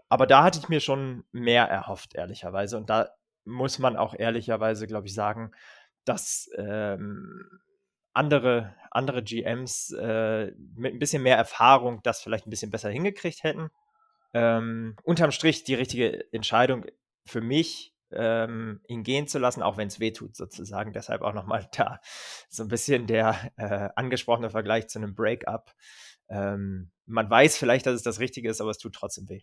[0.10, 2.78] aber da hatte ich mir schon mehr erhofft, ehrlicherweise.
[2.78, 3.10] Und da
[3.48, 5.52] muss man auch ehrlicherweise, glaube ich, sagen,
[6.06, 7.62] dass ähm,
[8.14, 13.44] andere, andere GMs äh, mit ein bisschen mehr Erfahrung das vielleicht ein bisschen besser hingekriegt
[13.44, 13.70] hätten.
[14.34, 16.86] Ähm, unterm Strich die richtige Entscheidung
[17.26, 20.94] für mich, ähm, ihn gehen zu lassen, auch wenn es weh tut, sozusagen.
[20.94, 22.00] Deshalb auch nochmal da
[22.50, 25.74] so ein bisschen der äh, angesprochene Vergleich zu einem Breakup.
[26.30, 29.42] Ähm, man weiß vielleicht, dass es das Richtige ist, aber es tut trotzdem weh.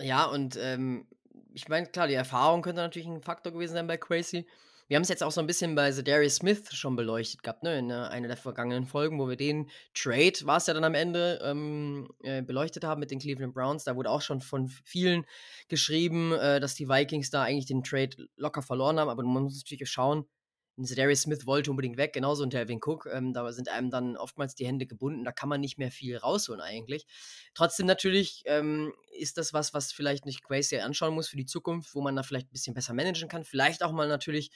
[0.00, 1.06] Ja, und ähm,
[1.52, 4.46] ich meine, klar, die Erfahrung könnte natürlich ein Faktor gewesen sein bei Crazy.
[4.86, 7.78] Wir haben es jetzt auch so ein bisschen bei Darius Smith schon beleuchtet gehabt, ne?
[7.78, 10.94] In äh, einer der vergangenen Folgen, wo wir den Trade, war es ja dann am
[10.94, 13.84] Ende, ähm, äh, beleuchtet haben mit den Cleveland Browns.
[13.84, 15.24] Da wurde auch schon von vielen
[15.68, 19.08] geschrieben, äh, dass die Vikings da eigentlich den Trade locker verloren haben.
[19.08, 20.26] Aber man muss natürlich schauen,
[20.76, 23.08] Darius Smith wollte unbedingt weg, genauso und Delvin Cook.
[23.12, 25.24] Ähm, da sind einem dann oftmals die Hände gebunden.
[25.24, 27.06] Da kann man nicht mehr viel rausholen eigentlich.
[27.54, 31.94] Trotzdem natürlich ähm, ist das was, was vielleicht nicht Crazy anschauen muss für die Zukunft,
[31.94, 33.44] wo man da vielleicht ein bisschen besser managen kann.
[33.44, 34.50] Vielleicht auch mal natürlich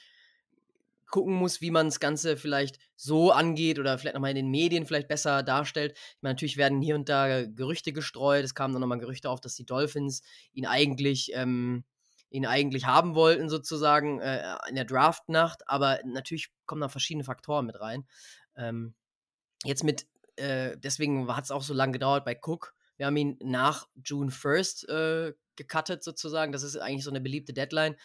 [1.09, 4.85] gucken muss, wie man das Ganze vielleicht so angeht oder vielleicht nochmal in den Medien
[4.85, 5.93] vielleicht besser darstellt.
[5.95, 8.43] Ich meine, natürlich werden hier und da Gerüchte gestreut.
[8.43, 10.21] Es kamen dann nochmal Gerüchte auf, dass die Dolphins
[10.53, 11.83] ihn eigentlich, ähm,
[12.29, 15.67] ihn eigentlich haben wollten, sozusagen, äh, in der Draftnacht.
[15.67, 18.07] Aber natürlich kommen da verschiedene Faktoren mit rein.
[18.55, 18.93] Ähm,
[19.63, 22.75] jetzt mit, äh, deswegen hat es auch so lange gedauert bei Cook.
[22.97, 26.51] Wir haben ihn nach June 1st äh, gecuttet, sozusagen.
[26.51, 27.95] Das ist eigentlich so eine beliebte Deadline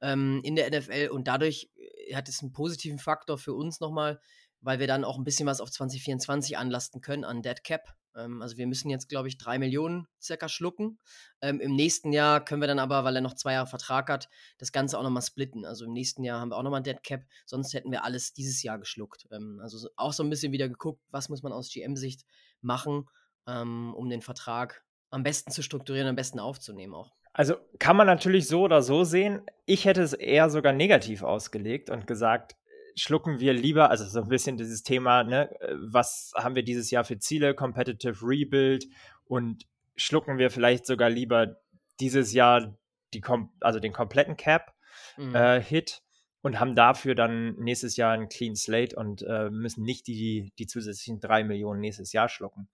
[0.00, 4.20] ähm, in der NFL und dadurch äh, hat es einen positiven Faktor für uns nochmal,
[4.60, 7.94] weil wir dann auch ein bisschen was auf 2024 anlasten können an Dead Cap.
[8.16, 10.98] Ähm, also wir müssen jetzt, glaube ich, drei Millionen circa schlucken.
[11.40, 14.28] Ähm, Im nächsten Jahr können wir dann aber, weil er noch zwei Jahre Vertrag hat,
[14.58, 15.64] das Ganze auch nochmal splitten.
[15.64, 18.62] Also im nächsten Jahr haben wir auch nochmal Dead Cap, sonst hätten wir alles dieses
[18.62, 19.26] Jahr geschluckt.
[19.30, 22.24] Ähm, also auch so ein bisschen wieder geguckt, was muss man aus GM-Sicht
[22.60, 23.06] machen,
[23.46, 27.12] ähm, um den Vertrag am besten zu strukturieren, am besten aufzunehmen auch.
[27.32, 29.42] Also kann man natürlich so oder so sehen.
[29.66, 32.56] Ich hätte es eher sogar negativ ausgelegt und gesagt,
[32.96, 35.50] schlucken wir lieber, also so ein bisschen dieses Thema, ne,
[35.90, 38.86] was haben wir dieses Jahr für Ziele, Competitive Rebuild
[39.26, 41.56] und schlucken wir vielleicht sogar lieber
[42.00, 42.76] dieses Jahr
[43.12, 43.22] die,
[43.60, 44.72] also den kompletten Cap-Hit
[45.18, 45.34] mhm.
[45.34, 45.82] äh,
[46.42, 50.66] und haben dafür dann nächstes Jahr ein Clean Slate und äh, müssen nicht die, die
[50.66, 52.68] zusätzlichen drei Millionen nächstes Jahr schlucken.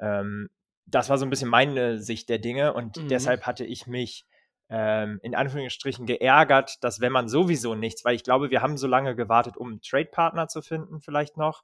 [0.00, 0.48] Ähm,
[0.86, 3.08] das war so ein bisschen meine Sicht der Dinge und mhm.
[3.08, 4.24] deshalb hatte ich mich
[4.68, 8.86] ähm, in Anführungsstrichen geärgert, dass wenn man sowieso nichts, weil ich glaube, wir haben so
[8.86, 11.62] lange gewartet, um einen Trade-Partner zu finden, vielleicht noch.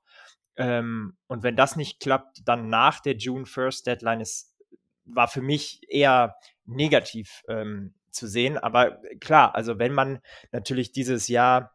[0.57, 4.55] Ähm, und wenn das nicht klappt, dann nach der June 1st Deadline ist,
[5.05, 8.59] war für mich eher negativ ähm, zu sehen.
[8.59, 10.21] Aber klar, also wenn man
[10.53, 11.75] natürlich dieses Jahr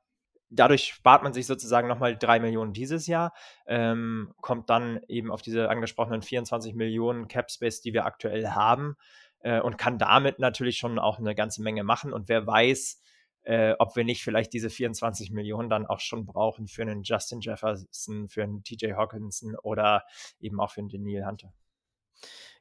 [0.49, 3.33] dadurch spart man sich sozusagen nochmal drei Millionen dieses Jahr,
[3.65, 8.95] ähm, kommt dann eben auf diese angesprochenen 24 Millionen Cap Space, die wir aktuell haben
[9.39, 12.13] äh, und kann damit natürlich schon auch eine ganze Menge machen.
[12.13, 13.01] Und wer weiß,
[13.43, 17.39] äh, ob wir nicht vielleicht diese 24 Millionen dann auch schon brauchen für einen Justin
[17.39, 20.03] Jefferson, für einen TJ Hawkinson oder
[20.39, 21.53] eben auch für einen Daniel Hunter.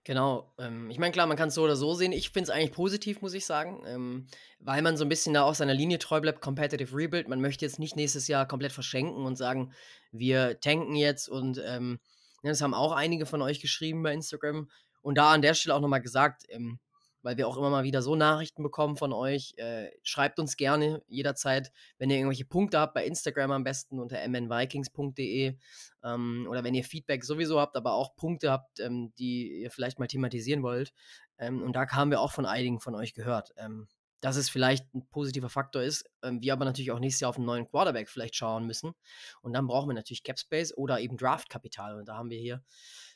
[0.07, 0.53] Genau.
[0.57, 2.13] Ähm, ich meine, klar, man kann es so oder so sehen.
[2.13, 4.29] Ich finde es eigentlich positiv, muss ich sagen, ähm,
[4.61, 7.27] weil man so ein bisschen da auch seiner Linie treu bleibt, Competitive Rebuild.
[7.27, 9.73] Man möchte jetzt nicht nächstes Jahr komplett verschenken und sagen,
[10.13, 11.99] wir tanken jetzt und ähm,
[12.45, 14.71] ne, das haben auch einige von euch geschrieben bei Instagram.
[15.07, 16.81] Und da an der Stelle auch nochmal gesagt, ähm,
[17.23, 19.55] weil wir auch immer mal wieder so Nachrichten bekommen von euch.
[19.57, 24.19] Äh, schreibt uns gerne jederzeit, wenn ihr irgendwelche Punkte habt, bei Instagram am besten unter
[24.27, 25.57] mnvikings.de
[26.03, 30.01] ähm, oder wenn ihr Feedback sowieso habt, aber auch Punkte habt, ähm, die ihr vielleicht
[30.01, 30.93] mal thematisieren wollt.
[31.39, 33.87] Ähm, und da haben wir auch von einigen von euch gehört, ähm,
[34.21, 37.37] dass es vielleicht ein positiver Faktor ist, ähm, wir aber natürlich auch nächstes Jahr auf
[37.37, 38.93] einen neuen Quarterback vielleicht schauen müssen.
[39.41, 41.97] Und dann brauchen wir natürlich Cap Space oder eben Draftkapital.
[41.97, 42.65] Und da haben wir hier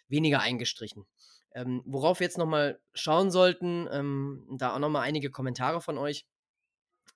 [0.07, 1.05] weniger eingestrichen.
[1.55, 6.27] Ähm, worauf wir jetzt nochmal schauen sollten, ähm, da auch nochmal einige Kommentare von euch,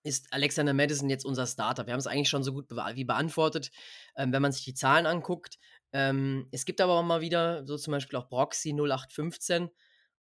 [0.03, 1.87] ist Alexander Madison jetzt unser Starter?
[1.87, 3.71] Wir haben es eigentlich schon so gut be wie beantwortet,
[4.17, 5.59] ähm, wenn man sich die Zahlen anguckt.
[5.93, 9.71] Ähm, es gibt aber auch mal wieder, so zum Beispiel auch Broxy 0815,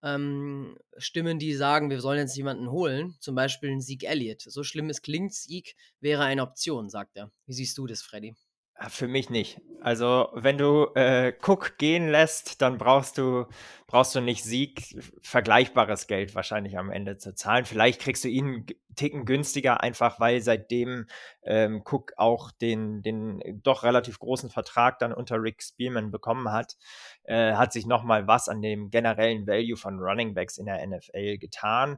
[0.04, 4.42] ähm, Stimmen, die sagen, wir sollen jetzt jemanden holen, zum Beispiel einen Sieg Elliott.
[4.42, 7.32] So schlimm es klingt, Sieg wäre eine Option, sagt er.
[7.46, 8.36] Wie siehst du das, Freddy?
[8.76, 9.62] Ah, für mich nicht.
[9.82, 13.46] Also, wenn du äh, Cook gehen lässt, dann brauchst du,
[13.86, 17.66] brauchst du nicht Sieg, vergleichbares Geld wahrscheinlich am Ende zu zahlen.
[17.66, 21.06] Vielleicht kriegst du ihn einen Ticken günstiger, einfach weil seitdem
[21.44, 26.76] ähm, Cook auch den, den doch relativ großen Vertrag dann unter Rick Spielman bekommen hat,
[27.24, 31.38] äh, hat sich nochmal was an dem generellen Value von Running Backs in der NFL
[31.38, 31.98] getan.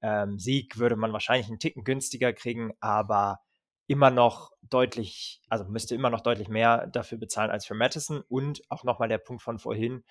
[0.00, 3.40] Ähm, Sieg würde man wahrscheinlich einen Ticken günstiger kriegen, aber
[3.86, 8.22] immer noch deutlich, also müsste immer noch deutlich mehr dafür bezahlen als für Madison.
[8.28, 10.04] Und auch nochmal der Punkt von vorhin,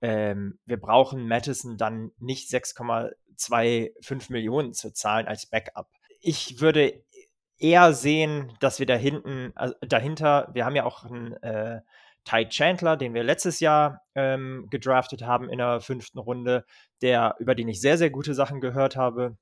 [0.00, 5.88] ähm, wir brauchen Madison dann nicht 6,25 Millionen zu zahlen als Backup.
[6.20, 7.04] Ich würde
[7.58, 11.80] eher sehen, dass wir da hinten, also dahinter, wir haben ja auch einen äh,
[12.24, 16.64] Ty Chandler, den wir letztes Jahr ähm, gedraftet haben in der fünften Runde,
[17.00, 19.36] der, über den ich sehr, sehr gute Sachen gehört habe,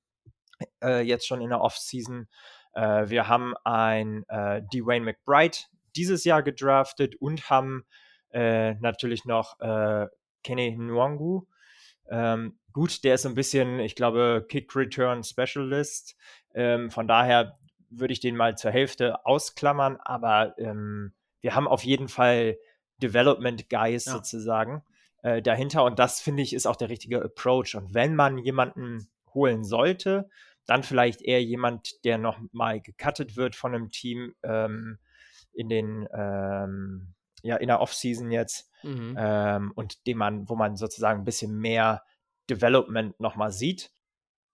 [0.82, 2.28] äh, jetzt schon in der Offseason.
[2.74, 5.58] Äh, wir haben ein äh, Dwayne McBride
[5.96, 7.84] dieses Jahr gedraftet und haben
[8.32, 10.06] äh, natürlich noch äh,
[10.42, 11.46] Kenny Nwangu.
[12.08, 16.16] Ähm, gut, der ist ein bisschen, ich glaube, Kick Return Specialist.
[16.54, 21.84] Ähm, von daher würde ich den mal zur Hälfte ausklammern, aber ähm, wir haben auf
[21.84, 22.56] jeden Fall
[23.02, 24.12] Development Guys ja.
[24.12, 24.82] sozusagen
[25.22, 27.74] äh, dahinter und das finde ich ist auch der richtige Approach.
[27.74, 30.28] Und wenn man jemanden holen sollte,
[30.66, 34.98] dann vielleicht eher jemand, der noch mal gecuttet wird von einem Team ähm,
[35.52, 39.16] in den ähm, ja in der Offseason jetzt mhm.
[39.18, 42.04] ähm, und dem man, wo man sozusagen ein bisschen mehr
[42.48, 43.92] Development noch mal sieht.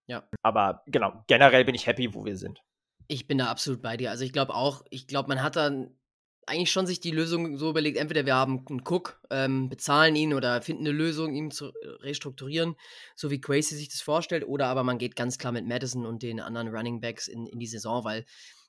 [0.07, 0.29] Ja.
[0.43, 2.63] Aber genau, generell bin ich happy, wo wir sind.
[3.09, 4.11] Ich bin da absolut bei dir.
[4.11, 5.97] Also ich glaube auch, ich glaube, man hat dann
[6.47, 10.33] eigentlich schon sich die Lösung so überlegt, entweder wir haben einen Cook, ähm, bezahlen ihn
[10.33, 12.77] oder finden eine Lösung, ihn zu restrukturieren,
[13.17, 16.23] so wie Crazy sich das vorstellt, oder aber man geht ganz klar mit Madison und
[16.23, 18.25] den anderen Running Backs in, in die Saison, weil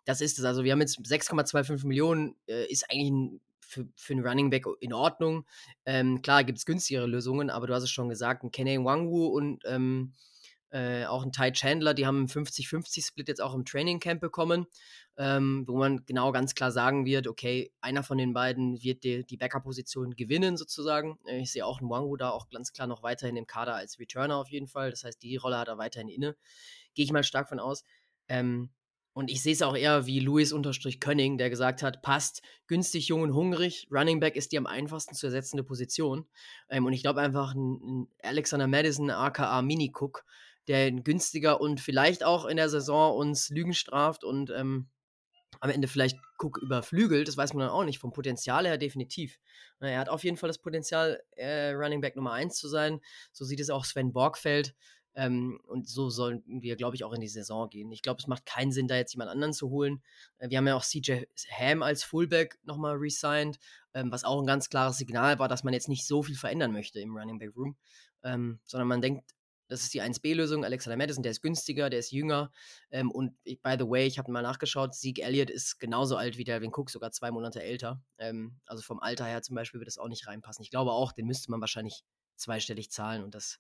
[0.06, 0.46] das ist es.
[0.46, 4.66] Also wir haben jetzt 6,25 Millionen, äh, ist eigentlich ein, für, für einen Running Back
[4.80, 5.46] in Ordnung.
[5.86, 9.28] Ähm, klar gibt es günstigere Lösungen, aber du hast es schon gesagt, ein Kenny Wangwu
[9.28, 10.14] und ähm,
[10.70, 14.66] äh, auch ein Ty Chandler, die haben einen 50-50-Split jetzt auch im Training Camp bekommen,
[15.18, 19.26] ähm, wo man genau ganz klar sagen wird, okay, einer von den beiden wird die,
[19.26, 21.18] die Backup-Position gewinnen sozusagen.
[21.26, 24.00] Äh, ich sehe auch einen Wangu da auch ganz klar noch weiterhin im Kader als
[24.00, 24.90] Returner auf jeden Fall.
[24.92, 26.36] Das heißt, die Rolle hat er weiterhin inne.
[26.94, 27.84] Gehe ich mal stark von aus.
[28.28, 28.70] Ähm,
[29.18, 33.08] und ich sehe es auch eher wie Louis unterstrich Könning, der gesagt hat, passt, günstig,
[33.08, 33.88] jung und hungrig.
[33.90, 36.28] Running Back ist die am einfachsten zu ersetzende Position.
[36.70, 40.24] Ähm, und ich glaube einfach, ein, ein Alexander Madison, aka Mini Cook,
[40.68, 44.90] der günstiger und vielleicht auch in der Saison uns Lügen straft und ähm,
[45.60, 48.00] am Ende vielleicht Cook überflügelt, das weiß man dann auch nicht.
[48.00, 49.40] Vom Potenzial her definitiv.
[49.80, 53.00] Er hat auf jeden Fall das Potenzial, äh, Running Back Nummer 1 zu sein.
[53.32, 54.76] So sieht es auch Sven Borgfeld.
[55.16, 57.92] Ähm, und so sollen wir, glaube ich, auch in die Saison gehen.
[57.92, 60.04] Ich glaube, es macht keinen Sinn, da jetzt jemand anderen zu holen.
[60.38, 61.24] Äh, wir haben ja auch CJ
[61.58, 63.58] Ham als Fullback nochmal resigned,
[63.96, 66.72] ähm, was auch ein ganz klares Signal war, dass man jetzt nicht so viel verändern
[66.72, 67.76] möchte im Running Back Room,
[68.24, 69.24] ähm, sondern man denkt
[69.68, 70.64] das ist die 1B-Lösung.
[70.64, 72.52] Alexander Madison, der ist günstiger, der ist jünger.
[72.92, 76.44] Ähm, und by the way, ich habe mal nachgeschaut, Zeke Elliott ist genauso alt wie
[76.44, 78.02] Delvin Cook, sogar zwei Monate älter.
[78.18, 80.64] Ähm, also vom Alter her zum Beispiel wird das auch nicht reinpassen.
[80.64, 82.04] Ich glaube auch, den müsste man wahrscheinlich
[82.36, 83.60] zweistellig zahlen und das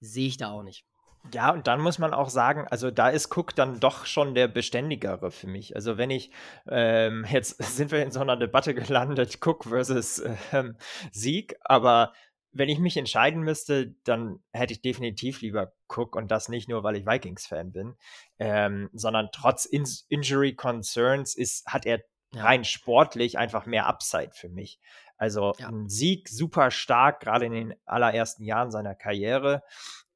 [0.00, 0.84] sehe ich da auch nicht.
[1.32, 4.46] Ja, und dann muss man auch sagen, also da ist Cook dann doch schon der
[4.48, 5.74] beständigere für mich.
[5.74, 6.30] Also wenn ich,
[6.68, 10.76] ähm, jetzt sind wir in so einer Debatte gelandet, Cook versus ähm,
[11.10, 12.12] Sieg, aber
[12.58, 16.82] wenn ich mich entscheiden müsste, dann hätte ich definitiv lieber Cook und das nicht nur,
[16.82, 17.96] weil ich Vikings-Fan bin,
[18.38, 22.00] ähm, sondern trotz In Injury Concerns ist, hat er
[22.34, 24.80] rein sportlich einfach mehr Upside für mich.
[25.16, 25.68] Also ja.
[25.68, 29.62] ein Sieg super stark, gerade in den allerersten Jahren seiner Karriere,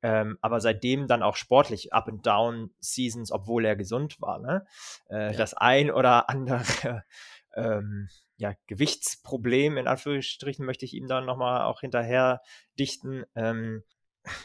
[0.02, 4.38] ähm, aber seitdem dann auch sportlich Up and Down Seasons, obwohl er gesund war.
[4.38, 4.66] Ne?
[5.08, 5.38] Äh, ja.
[5.38, 7.04] Das ein oder andere
[7.54, 8.08] ähm,
[8.40, 12.40] ja, Gewichtsproblem, in Anführungsstrichen, möchte ich ihm dann nochmal auch hinterher
[12.78, 13.24] dichten.
[13.34, 13.84] Ähm,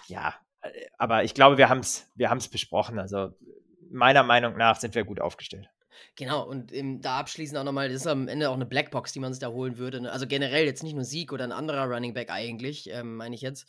[0.08, 3.00] ja, äh, aber ich glaube, wir haben es wir haben's besprochen.
[3.00, 3.30] Also
[3.90, 5.70] meiner Meinung nach sind wir gut aufgestellt.
[6.18, 9.22] Genau, und im, da abschließend auch nochmal, das ist am Ende auch eine Blackbox, die
[9.22, 10.02] man sich da holen würde.
[10.02, 10.12] Ne?
[10.12, 13.42] Also generell jetzt nicht nur Sieg oder ein anderer Running Back eigentlich, ähm, meine ich
[13.42, 13.66] jetzt.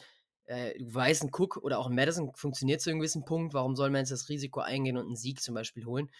[0.46, 3.54] Äh, du weißt, ein Cook oder auch ein Madison funktioniert zu einem gewissen Punkt.
[3.54, 6.10] Warum soll man jetzt das Risiko eingehen und einen Sieg zum Beispiel holen?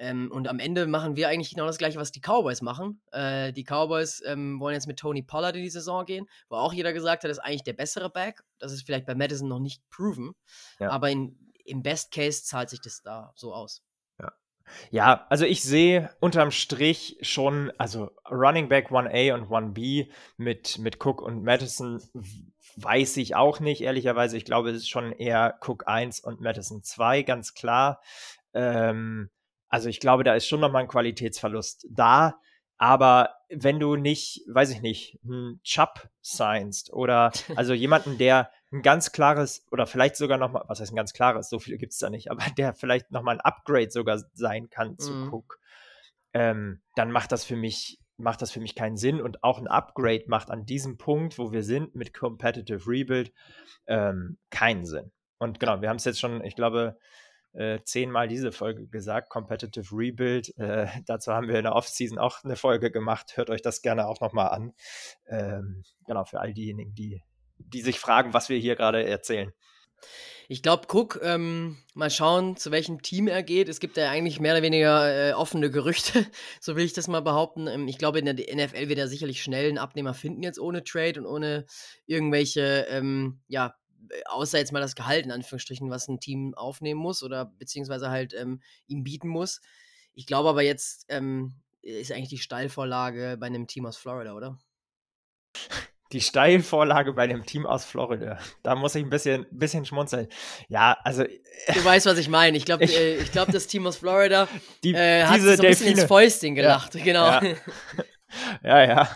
[0.00, 3.02] Ähm, und am Ende machen wir eigentlich genau das gleiche, was die Cowboys machen.
[3.12, 6.72] Äh, die Cowboys ähm, wollen jetzt mit Tony Pollard in die Saison gehen, wo auch
[6.72, 8.42] jeder gesagt hat, ist eigentlich der bessere Back.
[8.58, 10.32] Das ist vielleicht bei Madison noch nicht proven.
[10.78, 10.88] Ja.
[10.88, 13.82] Aber in, im Best Case zahlt sich das da so aus.
[14.18, 14.32] Ja.
[14.90, 21.04] Ja, also ich sehe unterm Strich schon, also Running Back 1A und 1B mit, mit
[21.04, 22.00] Cook und Madison
[22.76, 24.38] weiß ich auch nicht, ehrlicherweise.
[24.38, 28.00] Ich glaube, es ist schon eher Cook 1 und Madison 2, ganz klar.
[28.54, 29.28] Ähm,
[29.70, 32.38] also ich glaube, da ist schon nochmal ein Qualitätsverlust da.
[32.76, 38.82] Aber wenn du nicht, weiß ich nicht, einen Chubb seinst oder also jemanden, der ein
[38.82, 41.98] ganz klares oder vielleicht sogar nochmal, was heißt ein ganz klares, so viel gibt es
[41.98, 45.32] da nicht, aber der vielleicht nochmal ein Upgrade sogar sein kann zu mhm.
[45.32, 45.58] Cook,
[46.32, 49.66] ähm, dann macht das für mich macht das für mich keinen Sinn und auch ein
[49.66, 53.32] Upgrade macht an diesem Punkt, wo wir sind mit Competitive Rebuild,
[53.86, 55.10] ähm, keinen Sinn.
[55.38, 56.98] Und genau, wir haben es jetzt schon, ich glaube,
[57.52, 60.56] äh, zehnmal diese Folge gesagt, Competitive Rebuild.
[60.58, 63.36] Äh, dazu haben wir in der Offseason auch eine Folge gemacht.
[63.36, 64.72] Hört euch das gerne auch nochmal an.
[65.28, 67.22] Ähm, genau, für all diejenigen, die,
[67.58, 69.52] die sich fragen, was wir hier gerade erzählen.
[70.48, 73.68] Ich glaube, Cook, ähm, mal schauen, zu welchem Team er geht.
[73.68, 76.26] Es gibt ja eigentlich mehr oder weniger äh, offene Gerüchte,
[76.60, 77.68] so will ich das mal behaupten.
[77.68, 80.82] Ähm, ich glaube, in der NFL wird er sicherlich schnell einen Abnehmer finden, jetzt ohne
[80.82, 81.66] Trade und ohne
[82.06, 83.76] irgendwelche, ähm, ja,
[84.26, 88.34] außer jetzt mal das Gehalt in Anführungsstrichen, was ein Team aufnehmen muss oder beziehungsweise halt
[88.34, 89.60] ähm, ihm bieten muss.
[90.14, 94.58] Ich glaube aber jetzt ähm, ist eigentlich die Steilvorlage bei einem Team aus Florida, oder?
[96.12, 98.38] Die Steilvorlage bei dem Team aus Florida.
[98.64, 100.26] Da muss ich ein bisschen, bisschen schmunzeln.
[100.68, 101.22] Ja, also.
[101.22, 102.56] Du weißt, was ich meine.
[102.56, 104.48] Ich glaube, äh, ich glaub, das Team aus Florida
[104.82, 106.96] die, äh, hat so ein bisschen ins Fäustchen gelacht.
[106.96, 107.26] Ja, genau.
[107.26, 107.40] Ja.
[108.62, 109.08] ja, ja.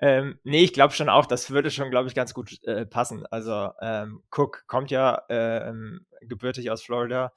[0.00, 3.26] Ähm, nee, ich glaube schon auch, das würde schon, glaube ich, ganz gut äh, passen.
[3.26, 7.32] Also, ähm, Cook kommt ja ähm, gebürtig aus Florida.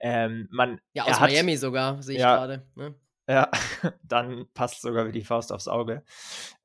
[0.00, 2.66] Ähm, man, ja, aus Miami hat, sogar, sehe ich ja, gerade.
[2.74, 2.94] Ne?
[3.28, 3.50] Ja,
[4.02, 6.04] dann passt sogar wie die Faust aufs Auge.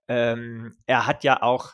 [0.07, 1.73] Ähm, er hat ja auch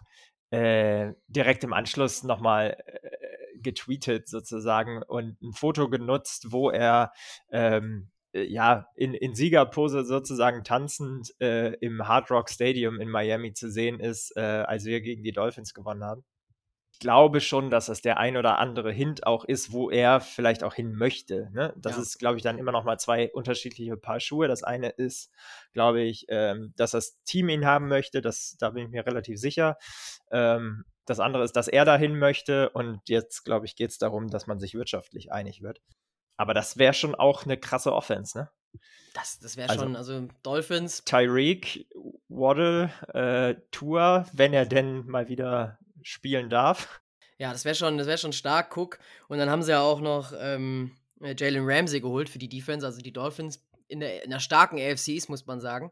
[0.52, 7.12] äh, direkt im Anschluss nochmal äh, getweetet sozusagen und ein Foto genutzt, wo er
[7.52, 13.54] ähm, äh, ja in, in Siegerpose sozusagen tanzend äh, im Hard Rock Stadium in Miami
[13.54, 16.24] zu sehen ist, äh, als wir gegen die Dolphins gewonnen haben
[17.00, 20.74] glaube schon, dass das der ein oder andere Hint auch ist, wo er vielleicht auch
[20.74, 21.50] hin möchte.
[21.54, 21.74] Ne?
[21.78, 22.02] Das ja.
[22.02, 24.48] ist, glaube ich, dann immer noch mal zwei unterschiedliche Paar Schuhe.
[24.48, 25.32] Das eine ist,
[25.74, 28.22] glaube ich, ähm, dass das Team ihn haben möchte.
[28.22, 29.78] Das, da bin ich mir relativ sicher.
[30.32, 32.70] Ähm, das andere ist, dass er dahin möchte.
[32.70, 35.82] Und jetzt, glaube ich, geht es darum, dass man sich wirtschaftlich einig wird.
[36.38, 38.50] Aber das wäre schon auch eine krasse Offense, ne?
[39.14, 41.04] Das, das wäre also, schon, also Dolphins.
[41.06, 41.88] Tyreek,
[42.28, 47.02] Waddle, äh, Tour, wenn er denn mal wieder spielen darf.
[47.38, 49.00] Ja, das wäre schon, wär schon stark, Cook.
[49.30, 52.86] Und dann haben sie ja auch noch ähm, äh, Jalen Ramsey geholt für die Defense,
[52.86, 55.92] also die Dolphins in der, in der starken AFCs, muss man sagen.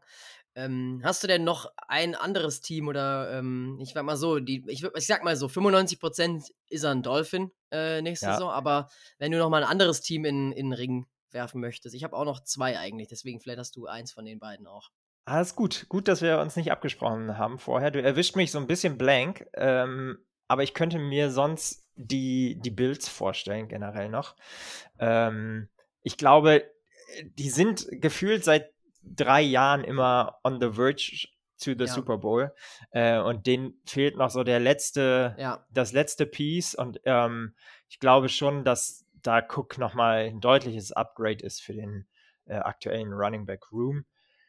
[0.56, 4.64] Ähm, hast du denn noch ein anderes Team oder ähm, ich sag mal so, die,
[4.68, 8.34] ich, ich sag mal so, 95% ist er ein Dolphin äh, nächste ja.
[8.34, 8.88] Saison, aber
[9.18, 12.16] wenn du noch mal ein anderes Team in, in den Ring werfen möchtest, ich habe
[12.16, 14.90] auch noch zwei eigentlich, deswegen vielleicht hast du eins von den beiden auch.
[15.24, 15.86] Alles ah, gut.
[15.88, 17.90] Gut, dass wir uns nicht abgesprochen haben vorher.
[17.90, 22.70] Du erwischt mich so ein bisschen blank, ähm, aber ich könnte mir sonst die, die
[22.70, 24.36] Builds vorstellen, generell noch.
[24.98, 25.68] Ähm,
[26.02, 26.70] ich glaube,
[27.22, 28.73] die sind gefühlt seit
[29.04, 31.86] drei Jahren immer on the verge to the ja.
[31.86, 32.52] Super Bowl.
[32.90, 35.64] Äh, und denen fehlt noch so der letzte, ja.
[35.70, 36.74] das letzte Piece.
[36.74, 37.54] Und ähm,
[37.88, 42.06] ich glaube schon, dass da Cook nochmal ein deutliches Upgrade ist für den
[42.46, 44.04] äh, aktuellen Running Back Room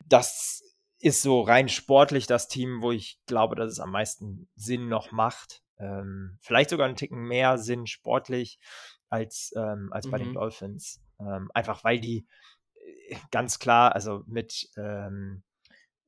[0.07, 0.63] das
[0.99, 5.11] ist so rein sportlich das Team, wo ich glaube, dass es am meisten Sinn noch
[5.11, 5.61] macht.
[5.77, 8.59] Ähm, vielleicht sogar einen Ticken mehr Sinn sportlich
[9.09, 10.23] als, ähm, als bei mhm.
[10.23, 11.01] den Dolphins.
[11.19, 12.25] Ähm, einfach weil die
[13.31, 15.43] ganz klar, also mit ähm,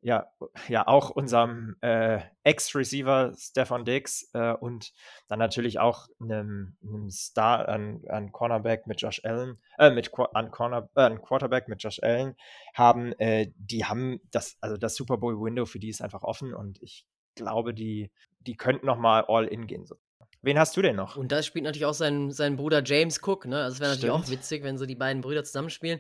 [0.02, 0.32] ja,
[0.68, 4.94] ja auch unserem äh, Ex-Receiver Stefan Diggs äh, und
[5.28, 10.52] dann natürlich auch einem, einem Star an, an Cornerback mit Josh Allen, äh, mit an
[10.52, 12.36] Corner, äh, an Quarterback mit Josh Allen
[12.74, 16.54] haben, äh, die haben das, also das Super Bowl Window für die ist einfach offen
[16.54, 19.86] und ich glaube, die, die könnten noch mal all in gehen.
[19.86, 19.96] So.
[20.48, 21.18] Wen hast du denn noch?
[21.18, 23.64] Und das spielt natürlich auch sein, sein Bruder James Cook, ne?
[23.64, 26.00] Also es wäre natürlich auch witzig, wenn so die beiden Brüder zusammenspielen.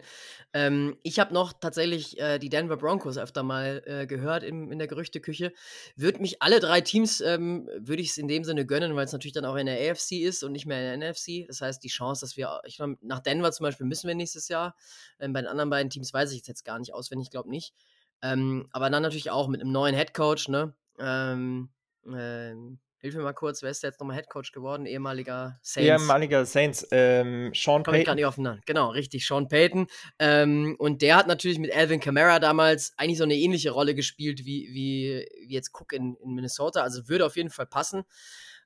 [0.54, 4.80] Ähm, ich habe noch tatsächlich äh, die Denver Broncos öfter mal äh, gehört in, in
[4.80, 5.52] der Gerüchteküche.
[5.98, 9.12] Würde mich alle drei Teams, ähm, würde ich es in dem Sinne gönnen, weil es
[9.12, 11.46] natürlich dann auch in der AFC ist und nicht mehr in der NFC.
[11.46, 14.48] Das heißt, die Chance, dass wir, ich glaube, nach Denver zum Beispiel müssen wir nächstes
[14.48, 14.78] Jahr.
[15.20, 17.74] Ähm, bei den anderen beiden Teams weiß ich jetzt gar nicht auswendig, glaube nicht.
[18.22, 20.74] Ähm, aber dann natürlich auch mit einem neuen Head Coach, ne?
[21.00, 21.68] Ähm,
[22.06, 24.88] ähm, Hilf mir mal kurz, wer ist der jetzt nochmal Headcoach geworden?
[24.88, 26.02] Ehemaliger Saints.
[26.02, 28.00] Ehemaliger Saints, ähm, Sean Komm Payton.
[28.00, 28.62] Ich gar nicht auf den Namen.
[28.66, 29.86] Genau, richtig, Sean Payton.
[30.18, 34.46] Ähm, und der hat natürlich mit Alvin Kamara damals eigentlich so eine ähnliche Rolle gespielt
[34.46, 36.82] wie, wie, wie jetzt Cook in, in Minnesota.
[36.82, 38.04] Also würde auf jeden Fall passen.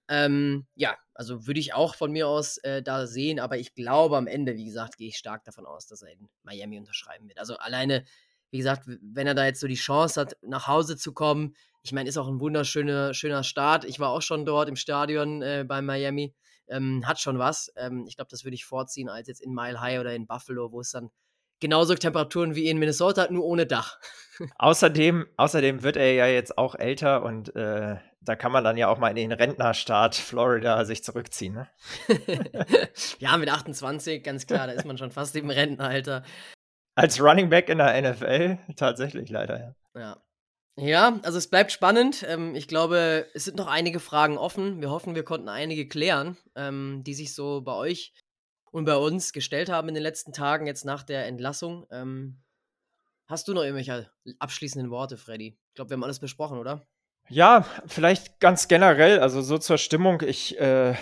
[0.07, 4.17] Ähm, ja, also würde ich auch von mir aus äh, da sehen, aber ich glaube
[4.17, 7.39] am Ende, wie gesagt, gehe ich stark davon aus, dass er in Miami unterschreiben wird.
[7.39, 8.05] Also alleine,
[8.49, 11.93] wie gesagt, wenn er da jetzt so die Chance hat, nach Hause zu kommen, ich
[11.93, 13.85] meine, ist auch ein wunderschöner schöner Start.
[13.85, 16.35] Ich war auch schon dort im Stadion äh, bei Miami.
[16.67, 17.71] Ähm, hat schon was.
[17.75, 20.71] Ähm, ich glaube, das würde ich vorziehen als jetzt in Mile High oder in Buffalo,
[20.71, 21.09] wo es dann
[21.59, 23.99] genauso Temperaturen wie in Minnesota hat, nur ohne Dach.
[24.57, 28.87] außerdem, außerdem wird er ja jetzt auch älter und äh, da kann man dann ja
[28.87, 31.53] auch mal in den Rentnerstaat Florida sich zurückziehen.
[31.53, 31.67] Ne?
[33.19, 36.23] ja, mit 28, ganz klar, da ist man schon fast im Rentenalter.
[36.95, 39.75] Als Running Back in der NFL tatsächlich leider, ja.
[39.99, 40.21] Ja,
[40.81, 42.25] ja, also es bleibt spannend.
[42.27, 44.81] Ähm, ich glaube, es sind noch einige Fragen offen.
[44.81, 48.13] Wir hoffen, wir konnten einige klären, ähm, die sich so bei euch
[48.71, 51.85] und bei uns gestellt haben in den letzten Tagen, jetzt nach der Entlassung.
[51.91, 52.41] Ähm,
[53.27, 54.09] hast du noch irgendwelche
[54.39, 55.57] abschließenden Worte, Freddy?
[55.69, 56.81] Ich glaube, wir haben alles besprochen, oder?
[57.29, 60.21] Ja, vielleicht ganz generell, also so zur Stimmung.
[60.21, 60.95] Ich, äh,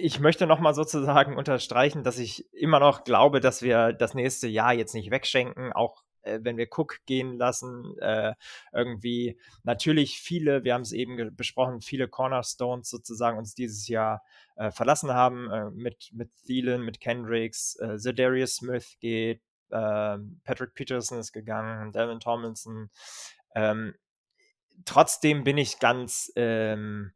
[0.00, 4.72] ich möchte nochmal sozusagen unterstreichen, dass ich immer noch glaube, dass wir das nächste Jahr
[4.72, 8.34] jetzt nicht wegschenken, auch wenn wir Cook gehen lassen, äh,
[8.72, 14.22] irgendwie natürlich viele, wir haben es eben besprochen, viele Cornerstones sozusagen uns dieses Jahr
[14.56, 19.42] äh, verlassen haben, äh, mit, mit Thielen, mit Kendricks, äh, Zedarius Smith geht,
[19.72, 22.90] ähm, Patrick Peterson ist gegangen, Devin Tomlinson.
[23.54, 23.94] Ähm,
[24.84, 27.12] trotzdem bin ich ganz, ähm,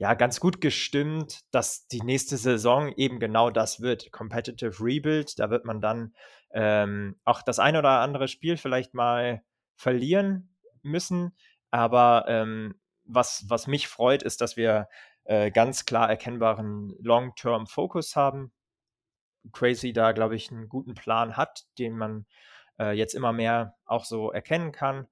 [0.00, 4.10] ja, ganz gut gestimmt, dass die nächste Saison eben genau das wird.
[4.12, 5.38] Competitive Rebuild.
[5.38, 6.14] Da wird man dann
[6.52, 9.42] ähm, auch das ein oder andere Spiel vielleicht mal
[9.76, 11.36] verlieren müssen.
[11.70, 14.88] Aber ähm, was, was mich freut, ist, dass wir
[15.24, 18.52] äh, ganz klar erkennbaren Long-Term-Fokus haben.
[19.52, 22.24] Crazy da, glaube ich, einen guten Plan hat, den man
[22.78, 25.08] äh, jetzt immer mehr auch so erkennen kann.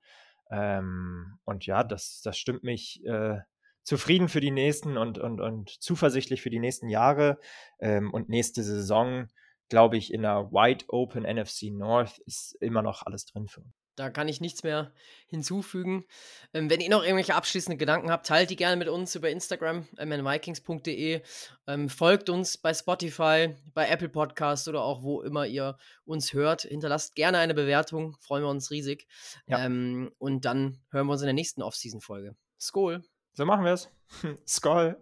[0.50, 3.40] Ähm, und ja, das, das stimmt mich äh,
[3.88, 7.38] zufrieden für die nächsten und, und, und zuversichtlich für die nächsten Jahre.
[7.80, 9.28] Ähm, und nächste Saison,
[9.70, 13.72] glaube ich, in der Wide Open NFC North ist immer noch alles drin für uns.
[13.96, 14.92] Da kann ich nichts mehr
[15.26, 16.04] hinzufügen.
[16.52, 19.88] Ähm, wenn ihr noch irgendwelche abschließenden Gedanken habt, teilt die gerne mit uns über Instagram,
[19.96, 21.22] mnvikings.de.
[21.66, 26.62] Ähm, folgt uns bei Spotify, bei Apple Podcasts oder auch wo immer ihr uns hört.
[26.62, 29.08] Hinterlasst gerne eine Bewertung, freuen wir uns riesig.
[29.46, 29.64] Ja.
[29.64, 32.36] Ähm, und dann hören wir uns in der nächsten Off-Season-Folge.
[32.60, 33.02] Skol!
[33.38, 33.88] So machen wir es.
[34.48, 34.96] Skol!